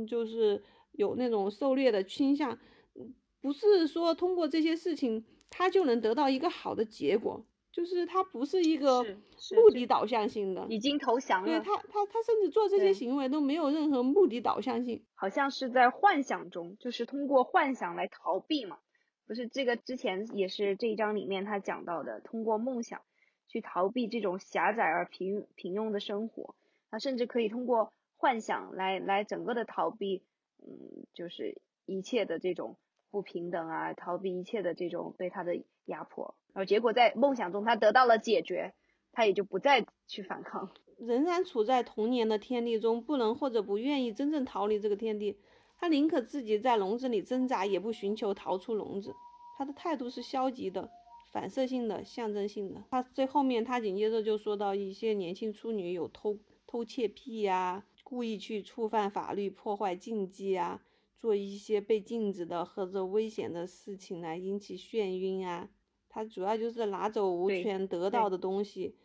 [0.07, 0.63] 就是
[0.93, 2.59] 有那种狩猎的倾向，
[2.95, 7.45] 嗯不是说通过这些事情他就能得到一个好的结果。
[7.73, 15.05] 就是他不是一个目的导向性的，已经投降了，对他他他甚至做这些行为都没有任何目的导向性。
[15.15, 18.79] 好像是在幻想中，就是通过幻想来逃避嘛。
[19.25, 23.03] 不是这个之前也是这一章里面他讲到的，通过梦想
[23.47, 26.57] 去逃避这种狭窄而平平庸的生活，
[26.91, 30.23] 他甚至可以通过幻想来来整个的逃避，
[30.59, 32.77] 嗯，就是一切的这种
[33.11, 38.75] 不平等啊，逃避一切的这种对他的压迫，然后结果在梦想中他得到了解决，
[39.11, 40.71] 他也就不再去反抗。
[40.99, 45.39] 仍然处在童年的天地中，不能或者不愿意真正逃离这个天地，
[45.79, 49.15] 他宁可自己在笼子里挣扎，也不寻求逃出笼子。
[49.57, 50.91] 他的态度是消极的、
[51.33, 52.85] 反射性的、象征性的。
[52.91, 60.83] 他最后面，他紧接着就说到一些年轻处女有偷偷窃癖呀、故意去触犯法律、破坏禁忌啊，
[61.17, 65.71] 做一些被禁止的或者危险的事情来引起眩晕啊。
[66.09, 68.97] 他主要就是拿走无权得到的东西。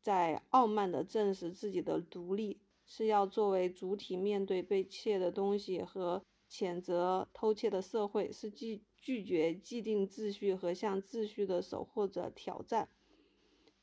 [0.00, 12.88] 在傲慢地证实自己的独立，是要作为主体面对被窃的东西和谴责偷窃的社会，是拒拒绝既定秩序和向秩序的守护者挑战。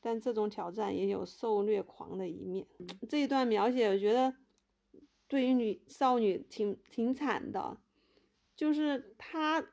[0.00, 2.66] 但这种挑战也有受虐狂的一面。
[3.08, 4.34] 这一段描写，我觉得
[5.32, 7.78] 对于女少女挺挺惨的，
[8.54, 9.64] 就是她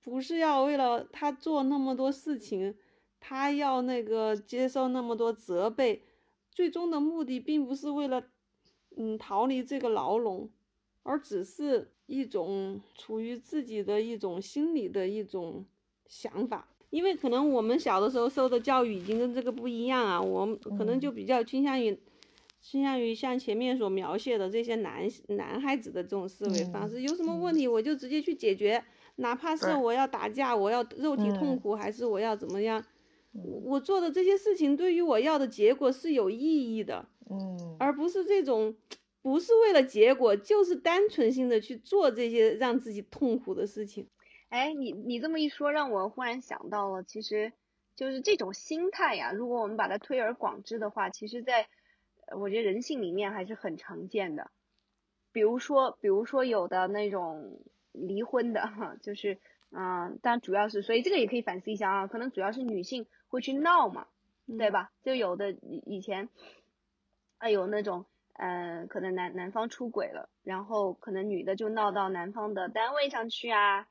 [0.00, 2.74] 不是要为了她做那么多事情。
[3.20, 6.02] 她要那个接受那么多责备，
[6.50, 8.24] 最终的目的并不是为了，
[8.96, 10.48] 嗯，逃离这个牢笼，
[11.02, 15.66] 而只是一种处于自己的一种心理的一种
[16.06, 16.66] 想法。
[16.88, 22.00] 因为可能我们小的时候受的教育已经跟这个不一样啊，我们可能就比较倾向于，
[22.62, 28.82] 倾向于像前面所描写的这些男男孩子的这种思维方式，有什么问题我就直接去解决，
[29.16, 32.82] 哪怕是我要打架，我要肉体痛苦，还是我要怎么样。
[33.64, 38.76] 我做的这些事情对于我要的结果是有意义的，嗯，而不是这种
[39.22, 44.06] 不是为了结果，就是单纯性的去做这些让自己痛苦的事情。
[44.50, 47.52] 哎，你你这么一说，让我忽然想到了，其实
[47.96, 49.32] 就是这种心态呀。
[49.32, 51.66] 如果我们把它推而广之的话，其实在
[52.34, 54.50] 我觉得人性里面还是很常见的。
[55.32, 57.60] 比如说，比如说有的那种
[57.92, 59.38] 离婚的哈，就是
[59.70, 63.06] 嗯，但主要是，所以这个也可以反思一下啊，可能主要是女性。
[63.32, 64.08] 会去闹嘛，
[64.58, 64.92] 对吧？
[65.02, 66.28] 就有的以以前，
[67.38, 68.04] 啊有那种，
[68.34, 73.88] 嗯，可能男男方出轨了，然后可能女的就闹到男方的单位上去啊，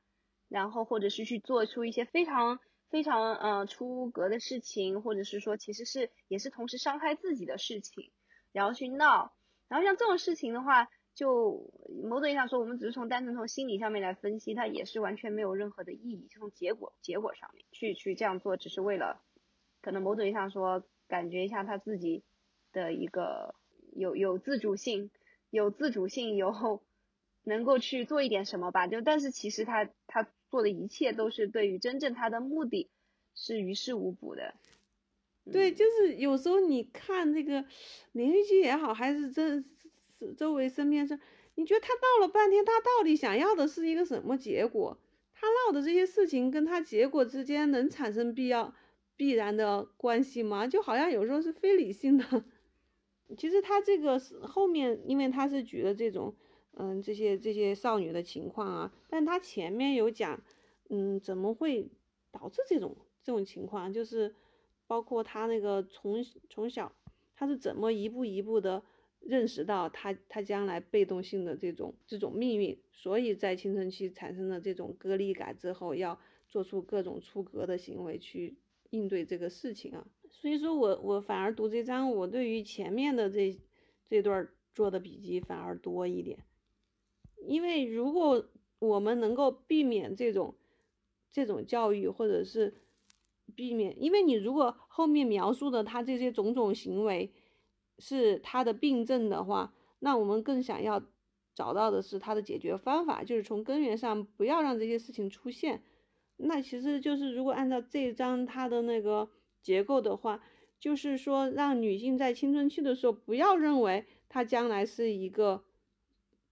[0.48, 8.12] 然后或者是去做出一些非常非常嗯出格的事情，或者是说其实是也是同时伤害自己的事情，
[8.52, 9.32] 然后去闹，
[9.68, 11.70] 然后像这种事情的话，就
[12.04, 19.20] 某种意义上说，我们只是从单纯从心理上面来分析，它也是完全没有任何的意义，从结果结果上面去去这样做，只是为了。
[19.80, 22.22] 可能某种意义上说，感觉一下他自己
[22.72, 23.54] 的一个
[23.94, 25.10] 有有自主性，
[25.50, 26.80] 有自主性，有
[27.42, 28.86] 能够去做一点什么吧。
[28.86, 32.88] 就但是其实他他做的一切都是对于真正他的目的
[33.34, 34.54] 是于事无补的。
[35.50, 37.64] 对，就是有时候你看这个
[38.12, 39.62] 连续剧也好，还是这
[40.36, 41.18] 周围身边事，
[41.54, 44.98] 你觉得他闹了半天，他到底想要的是一个什么结果？
[45.34, 48.74] 他闹的这些事情跟他结果之间能产生必要？
[49.14, 50.66] 必然的关系吗？
[50.66, 52.44] 就好像有时候是非理性的。
[53.36, 56.34] 其实他这个是后面，因为他是举的这种，
[56.72, 60.42] 嗯，这些这些少女的情况啊，但他前面有讲，
[60.88, 61.88] 嗯，怎么会
[62.32, 63.92] 导致这种这种情况？
[63.92, 64.34] 就是
[64.92, 66.92] 包括他那个从从小
[67.34, 68.82] 他是怎么一步一步的
[69.20, 76.20] 认识到他他将来被动性的这种这种命运，所以在青春期产生了这种割裂感之后，要
[76.50, 78.58] 做出各种出格的行为去。
[78.90, 83.58] 应对这个事情啊，所以说我我反而读这章，我对于前面的这
[84.06, 86.38] 这段做的笔记反而多一点，
[87.46, 88.46] 因为如果
[88.80, 90.54] 我们能够避免这种
[91.30, 92.74] 这种教育，或者是
[93.54, 97.32] 避免，因为你如果后面描述的他这些种种行为
[97.98, 101.02] 是他的病症的话，那我们更想要
[101.54, 105.82] 找到的是他的解决方法，就是从根源上不要让这些事情出现。
[106.36, 109.30] 那其实就是，如果按照这一章它的那个
[109.62, 110.44] 结构的话，
[110.78, 115.64] 就是说让女性在青春期的时候不要认为她将来是一个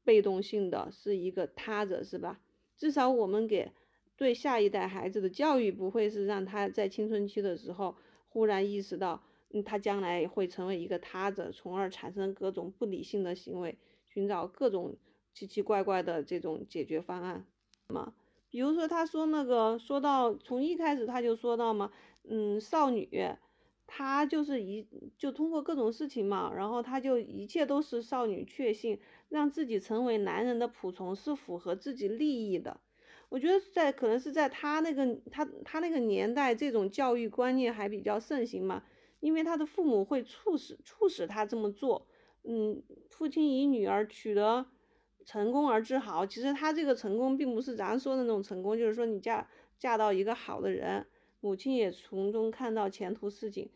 [0.02, 2.40] 被动性的，是一个他者，是吧？
[2.76, 3.70] 至少我们给
[4.16, 7.96] 对下一代孩子的教育不会是让他在青春期的时候
[8.30, 13.76] 忽然意识到，嗯，他将来会成为一个他者，从而产生各种不理性的行为，
[14.06, 14.96] 寻找各种
[15.34, 17.44] 奇奇怪怪的这种解决方案
[17.88, 18.14] 嘛？
[18.48, 21.92] 比如说，他说那个说到从一开始他就说到嘛，
[22.24, 23.08] 嗯，少女
[23.92, 24.86] 她就是一
[25.18, 32.80] 就通过各种事情嘛，然后她就一切都是少女确信，让自己成为男人的仆从是符合自己利益的。
[33.30, 38.82] 我觉得在可能是在他那个他他那个年代，这种教育观念还比较盛行嘛，
[39.20, 42.06] 因为他的父母会促使促使他这么做。
[42.42, 44.66] 嗯，父亲以女儿取得
[45.24, 46.26] 成功而自豪。
[46.26, 51.06] 其实他这个成功并不是咱说的那种成功，就是说你嫁嫁到一个好的人，
[51.40, 53.70] 母亲也从中看到前途似锦，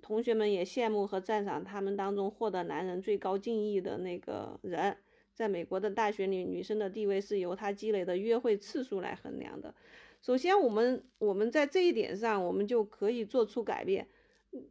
[0.00, 4.96] 同学们也羡慕和赞赏他们当中获得男人最高敬意的那个人。
[5.34, 9.74] 在美国的大学里，女生的地位是由她积累的约会次数来衡量的。
[10.22, 14.08] 首先，我们我们在这一点上，我们就可以做出改变，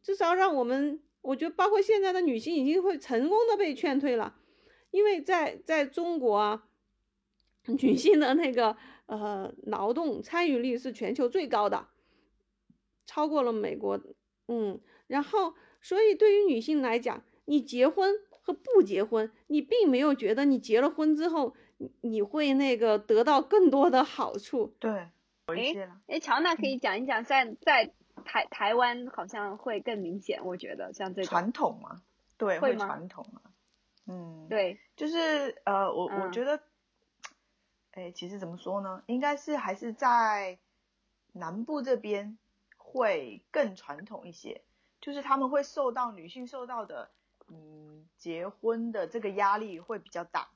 [0.02, 4.40] 至少让我们，我觉得包括现在的女性已经会成功的被劝退了，
[4.92, 6.68] 因为在在中国啊，
[7.68, 11.90] 女性的那个呃劳动参与率是全球最高的，
[13.06, 14.00] 超过了美国，
[14.48, 18.16] 嗯，然后所以对于女性来讲，你结婚。
[18.46, 24.76] 和不结婚，你并没有觉得你结了婚之后，你你会那个得到更多的好处。
[24.80, 24.92] 对，
[25.46, 27.94] 哎哎，乔娜可以讲一讲，在在
[28.26, 32.02] 台台湾好像会更明显，我觉得像这种传统嘛，
[32.38, 33.42] 对，会传统嘛，
[34.08, 36.60] 嗯，对，就是呃，我我觉得，
[37.92, 40.60] 哎，其实怎么说呢，应该是还是在
[41.32, 42.38] 南部这边
[42.76, 44.62] 会更传统一些，
[45.00, 47.10] 就是他们会受到女性受到的。
[47.50, 47.83] 嗯，
[48.24, 50.48] 结婚的这个压力会比较大，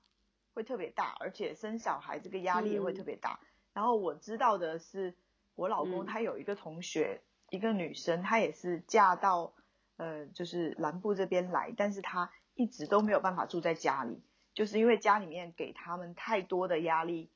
[0.53, 3.41] 会特别大，而且生小孩这个压力也会特别大。
[3.73, 5.13] 然后我知道的是，
[5.53, 9.51] 我老公他有一个同学，一个女生，她也是嫁到
[9.97, 17.29] 呃，就是南部这边来，但是她一直都没有办法住在家里，就是因为家里面给他们太多的压力，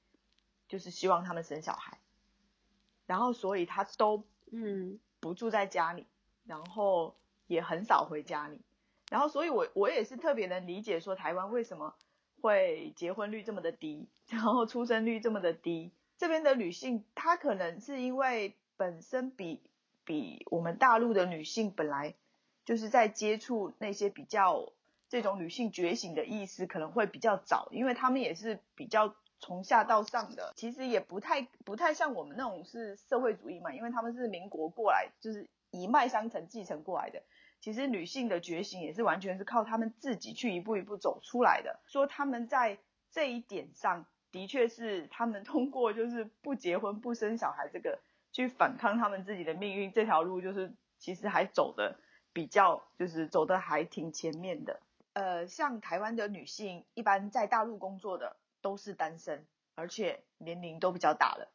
[0.69, 1.99] 就是希望他们生小孩，
[3.05, 6.07] 然后所以她都嗯不住在家里，
[6.45, 7.17] 然后
[7.47, 8.61] 也很少回家里。
[9.11, 11.93] 然后，所以，我我也是特别能理解说台湾为什么
[12.39, 15.91] 会结婚率这么的低，然后出生率这么的低。
[16.17, 19.59] 这边的女性，她可能是因为本身比
[20.05, 22.15] 比我们大陆的女性本来
[22.63, 24.71] 就是在接触那些比较
[25.09, 37.21] 这种女性觉醒的意思可能会比较早，因为她们也是比较从下到上的，其实也不太不太像我们那种是社会主义嘛，因为他们是民国过来，就是一脉相承继承过来的。
[37.61, 41.79] 其实女性的觉醒也是完全是靠她们自己去一步一步走出来的。
[41.85, 42.79] 说她们在
[43.11, 47.99] 这一点上的确是她们通过就是不结婚不生小孩这个
[48.31, 51.99] 去反抗她们自己的命运这条路，就是其实还走的
[52.33, 54.79] 比较就是走的还挺前面的。
[55.13, 59.45] 呃，像台湾的女性一般在大陆工作的都是单身，
[59.75, 61.51] 而且年龄都比较大了，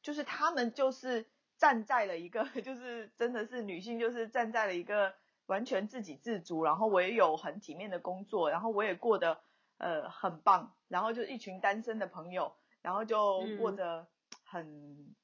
[0.00, 1.26] 就是她们就是
[1.58, 5.14] 站在了一个 就是真的是女性就是站在了一个。
[5.52, 9.38] 完全自给自足，然后我也有很体面的工作，然后我也过得
[9.76, 14.06] 呃很棒，然后就一群单身的朋友，然后就过着
[14.44, 15.14] 很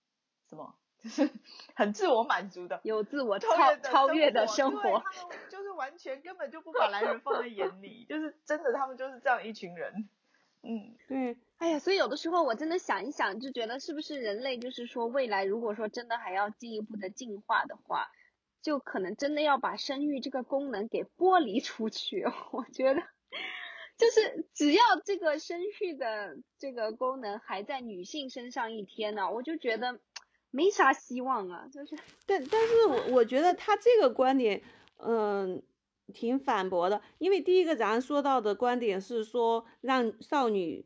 [0.51, 1.31] 什么，就是
[1.75, 10.11] 很自我满足的，有自我超超越的生活，他们就是完全根本就不把男人放在眼里， 就是真的他们就是这样一群人，
[10.63, 18.11] 嗯，对，哎呀，所以有的时候我真的想一想，就觉得是不是人类就是说未来如果说真的还要进一步的进化的话。
[18.61, 23.01] 就可能真的要把生育这个功能给剥离出去，我觉得，
[23.97, 30.01] 就是只要这个生育的这个功能还在女性身上一天呢，我就觉得
[30.51, 31.69] 没啥希望啊。
[31.73, 31.97] 就是，
[32.27, 34.61] 但但是我我觉得他这个观点，
[34.97, 35.63] 嗯，
[36.13, 40.85] 挺反驳的，因为第一个咱说到的观点是说让少女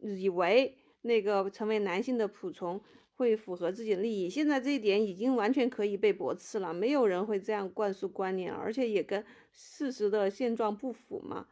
[0.00, 2.80] 以为那个成为男性的仆从。
[3.22, 11.46] 会符合自己的利益，现在这一点已经完全可以被驳斥了，没有人会这样灌输观念，而且也跟事实的现状不符嘛。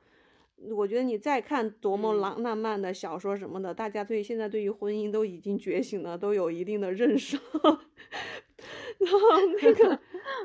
[0.73, 7.39] 我觉得你再看多么浪浪漫的小说什么的，大家对现在对于婚姻都已经觉醒了，都有一定的认识。
[8.99, 9.19] 然后
[9.63, 9.99] 那个，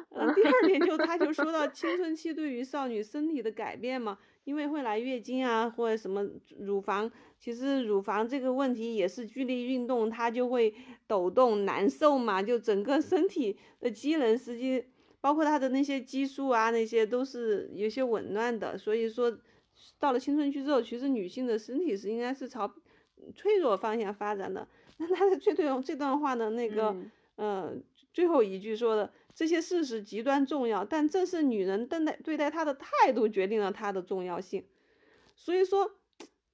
[0.10, 4.20] 呃，第二点就他就说到青春期对于少女身体的改变嘛。
[4.46, 6.24] 因为会来月经啊，或者什么
[6.60, 10.74] 乳房，其实乳房这个问题也是剧烈运动，它就会
[11.08, 14.86] 抖动难受嘛，就整个身体的机能，实际
[15.20, 18.78] 包括它的那些激素啊，那些都是有些紊乱的。
[18.78, 19.36] 所以说，
[20.00, 22.72] 到了青春期之后，其实女性的身体是应该是朝
[23.36, 24.68] 脆弱方向发展的。
[24.98, 26.96] 那他的这段这段话的那个，
[27.36, 27.76] 呃，
[28.14, 29.12] 最后一句说的。
[29.36, 34.66] 这些事实极端重要，但正是女人对待对待他的态度决定了他的重要性。
[35.36, 35.92] 所以说，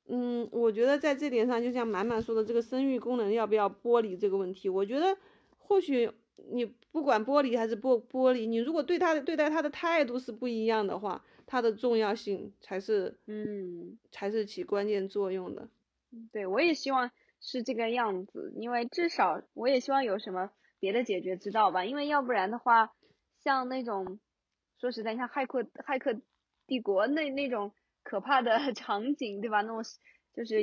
[0.07, 5.15] 嗯，我觉得在这点上，就像满满说的这个生育功能要不要剥离这个问题，我觉得
[5.59, 6.11] 或许
[6.51, 15.69] 你不管剥离还是剥剥离，你如果对他的对待他的态度是不一样的话，它的重要性才是嗯，才是起关键作用的。
[16.31, 20.49] 对我也希望是这个样子，因为至少我也希望有什么
[20.81, 22.91] 别的解决之道吧，因为要不然的话，
[23.39, 24.19] 像那种
[24.77, 26.19] 说实在，像骇客骇客
[26.67, 27.73] 帝国那那种
[28.03, 29.61] 可怕的 场景，对吧？
[29.61, 29.81] 那种
[30.33, 30.55] 就是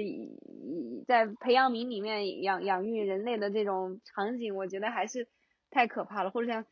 [1.06, 5.26] 在培养皿里面养养育人类的这种场景，我觉得还是
[5.70, 6.66] 太可怕了，或者像。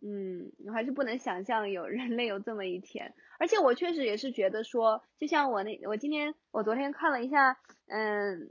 [0.00, 8.48] 嗯，我还是不能想象有 人类有这么一天，而且我确实也是觉得说，就像我那我今天我昨天看了一下，嗯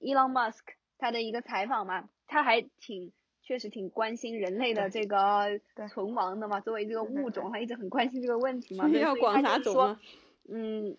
[0.00, 0.60] ，Elon Musk
[0.98, 3.14] 他的一个采访嘛，他还挺
[3.44, 5.60] 确实挺关心人类的这个
[5.92, 9.98] 存亡的嘛，作为这个物种，他一直很关心这个问题嘛，所以要广他就说，
[10.48, 10.96] 嗯，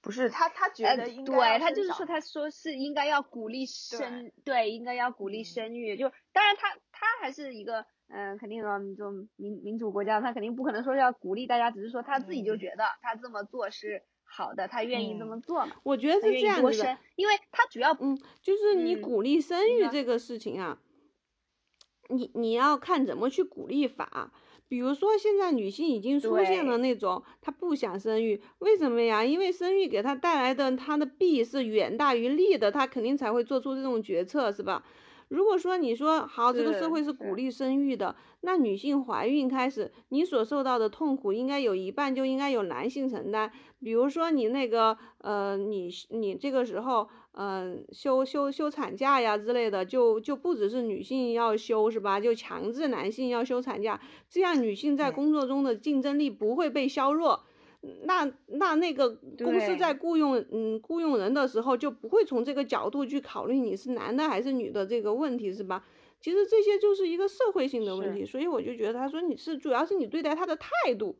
[0.00, 7.84] 不是他他觉得应该对他就是说他说是应该要鼓励生，对，应该要鼓励生育，就当然他他还是一个。
[8.10, 15.76] 嗯，肯定的，这种民民主国家，他肯定不可能说要鼓励大家，只是说他自己就觉得他这么做是好的，他愿意这么做嘛。
[15.82, 20.80] 我觉得是这样子的，因为他主要嗯，就是你鼓励生育这个事情啊，
[22.08, 24.32] 你你要看怎么去鼓励法。
[24.68, 29.24] 比如说现在女性已经出现了那种她不想生育，为什么呀？
[29.24, 34.84] 因为生育给她带来的她的弊是远大于利的，她肯定才会做出这种决策，是吧？
[35.28, 43.50] 如果说你说好，这个社会是鼓励生育的，那女性怀孕开始，你所受到的痛苦应该有一半就应该由男性承担。
[43.80, 52.18] 比如说你那个呃，你你这个时候嗯休休休产假呀之类的，就就不只是女性要休是吧？
[52.18, 57.44] 就强制男性要休产假，这样女性在工作中的竞争力不会被削弱。
[58.04, 59.08] 那那那个
[59.38, 65.84] 公司在雇佣嗯雇佣人的时候就不会从这个角度去考虑你是男的还是女的这个问题是吧？
[66.20, 71.14] 其实这些就是一个社会性的问题，所以我就觉得他说你是主要是你对待他的态度，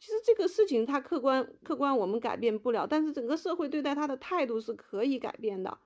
[0.00, 5.78] 其实这个事情他客观客观我们改变不了，但是整个社会对待他的态度是可以改变的。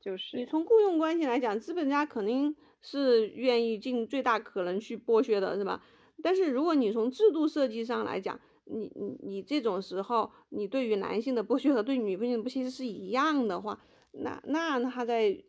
[0.00, 5.82] 就是你从雇佣关系来讲，资本家肯定是愿意尽最大可能去剥削的，是吧？
[6.22, 8.40] 但是如果你从制度设计上来讲，
[8.72, 13.80] 你你你这种时候，你对于男性的剥削和对女性的剥削是一样的话，
[14.12, 15.42] 那那他在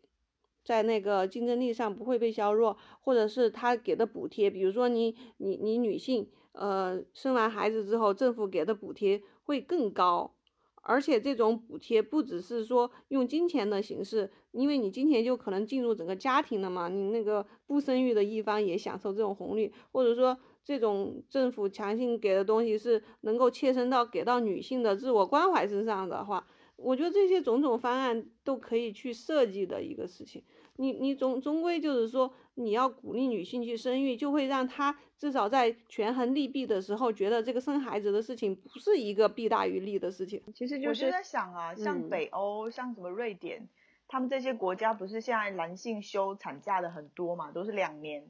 [0.64, 10.34] 在那个竞争力上不会被削弱，或者是他给的补贴，比如说你你你女性，呃，生完孩子之后，政府给的补贴会更高，
[10.82, 20.38] 而且这种补贴不只是说用金钱的形式，因为你金钱就可能进入整个家庭了嘛，你那个不生育的一方也享受这种红利，或者说。
[20.64, 26.46] 这种政府强行给的东西是能够切身到给到女性的自我关怀身上的话，
[26.76, 30.42] 我觉得这些种种方案都可以去设计的一个事情。
[30.76, 40.42] 你你总终归就是说，你要鼓励女性去生育，就会让她至少在权衡利弊的时候，觉得这个生孩子的事情不是一个弊大于利的事情。
[40.54, 43.68] 其实就是在想啊，像北欧，像什么瑞典，
[44.08, 48.24] 他们这些国家不是现在男性休产假的很多嘛，都是两年。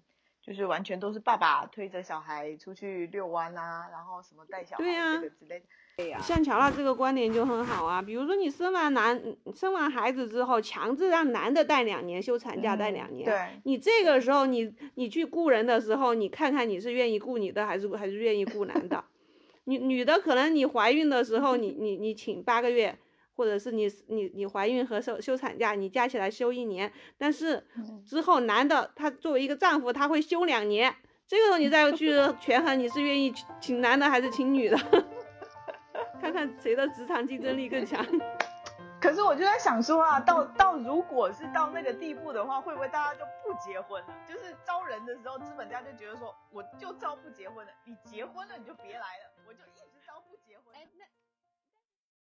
[0.44, 5.64] 就是完全都是爸爸推着小孩出去遛弯啊，然后什么带小孩这个之类的。
[5.96, 6.18] 对呀。
[6.20, 9.22] 像乔娜这个观点就很好啊，比如说你生完男
[9.54, 13.24] 生完孩子之后，强制让男的带两年休产假，带两年。
[13.24, 13.60] 对。
[13.64, 19.04] 你这个时候你你去雇人的时候，你看看你是愿意雇女的还是还是愿意雇男的？
[19.64, 22.98] 女女的可能你怀孕的时候你你你请八个月。
[23.34, 27.66] 或者是你你你怀孕和休休产假，你加起来休一年，但是
[28.06, 30.94] 之后男的他作为一个丈夫他会休两年，
[31.26, 34.78] 这个时候你再去 权衡你是愿意请男的还是请女的，
[36.20, 38.04] 看看谁的职场竞争力更强。
[39.00, 44.06] 可是我就在想说啊，到到如果是到那个地步的话，会不会大家就不结婚了？
[44.24, 49.31] 就是招人的时候，资本家就觉得说，我就招不结婚的，你结婚了你就别来了。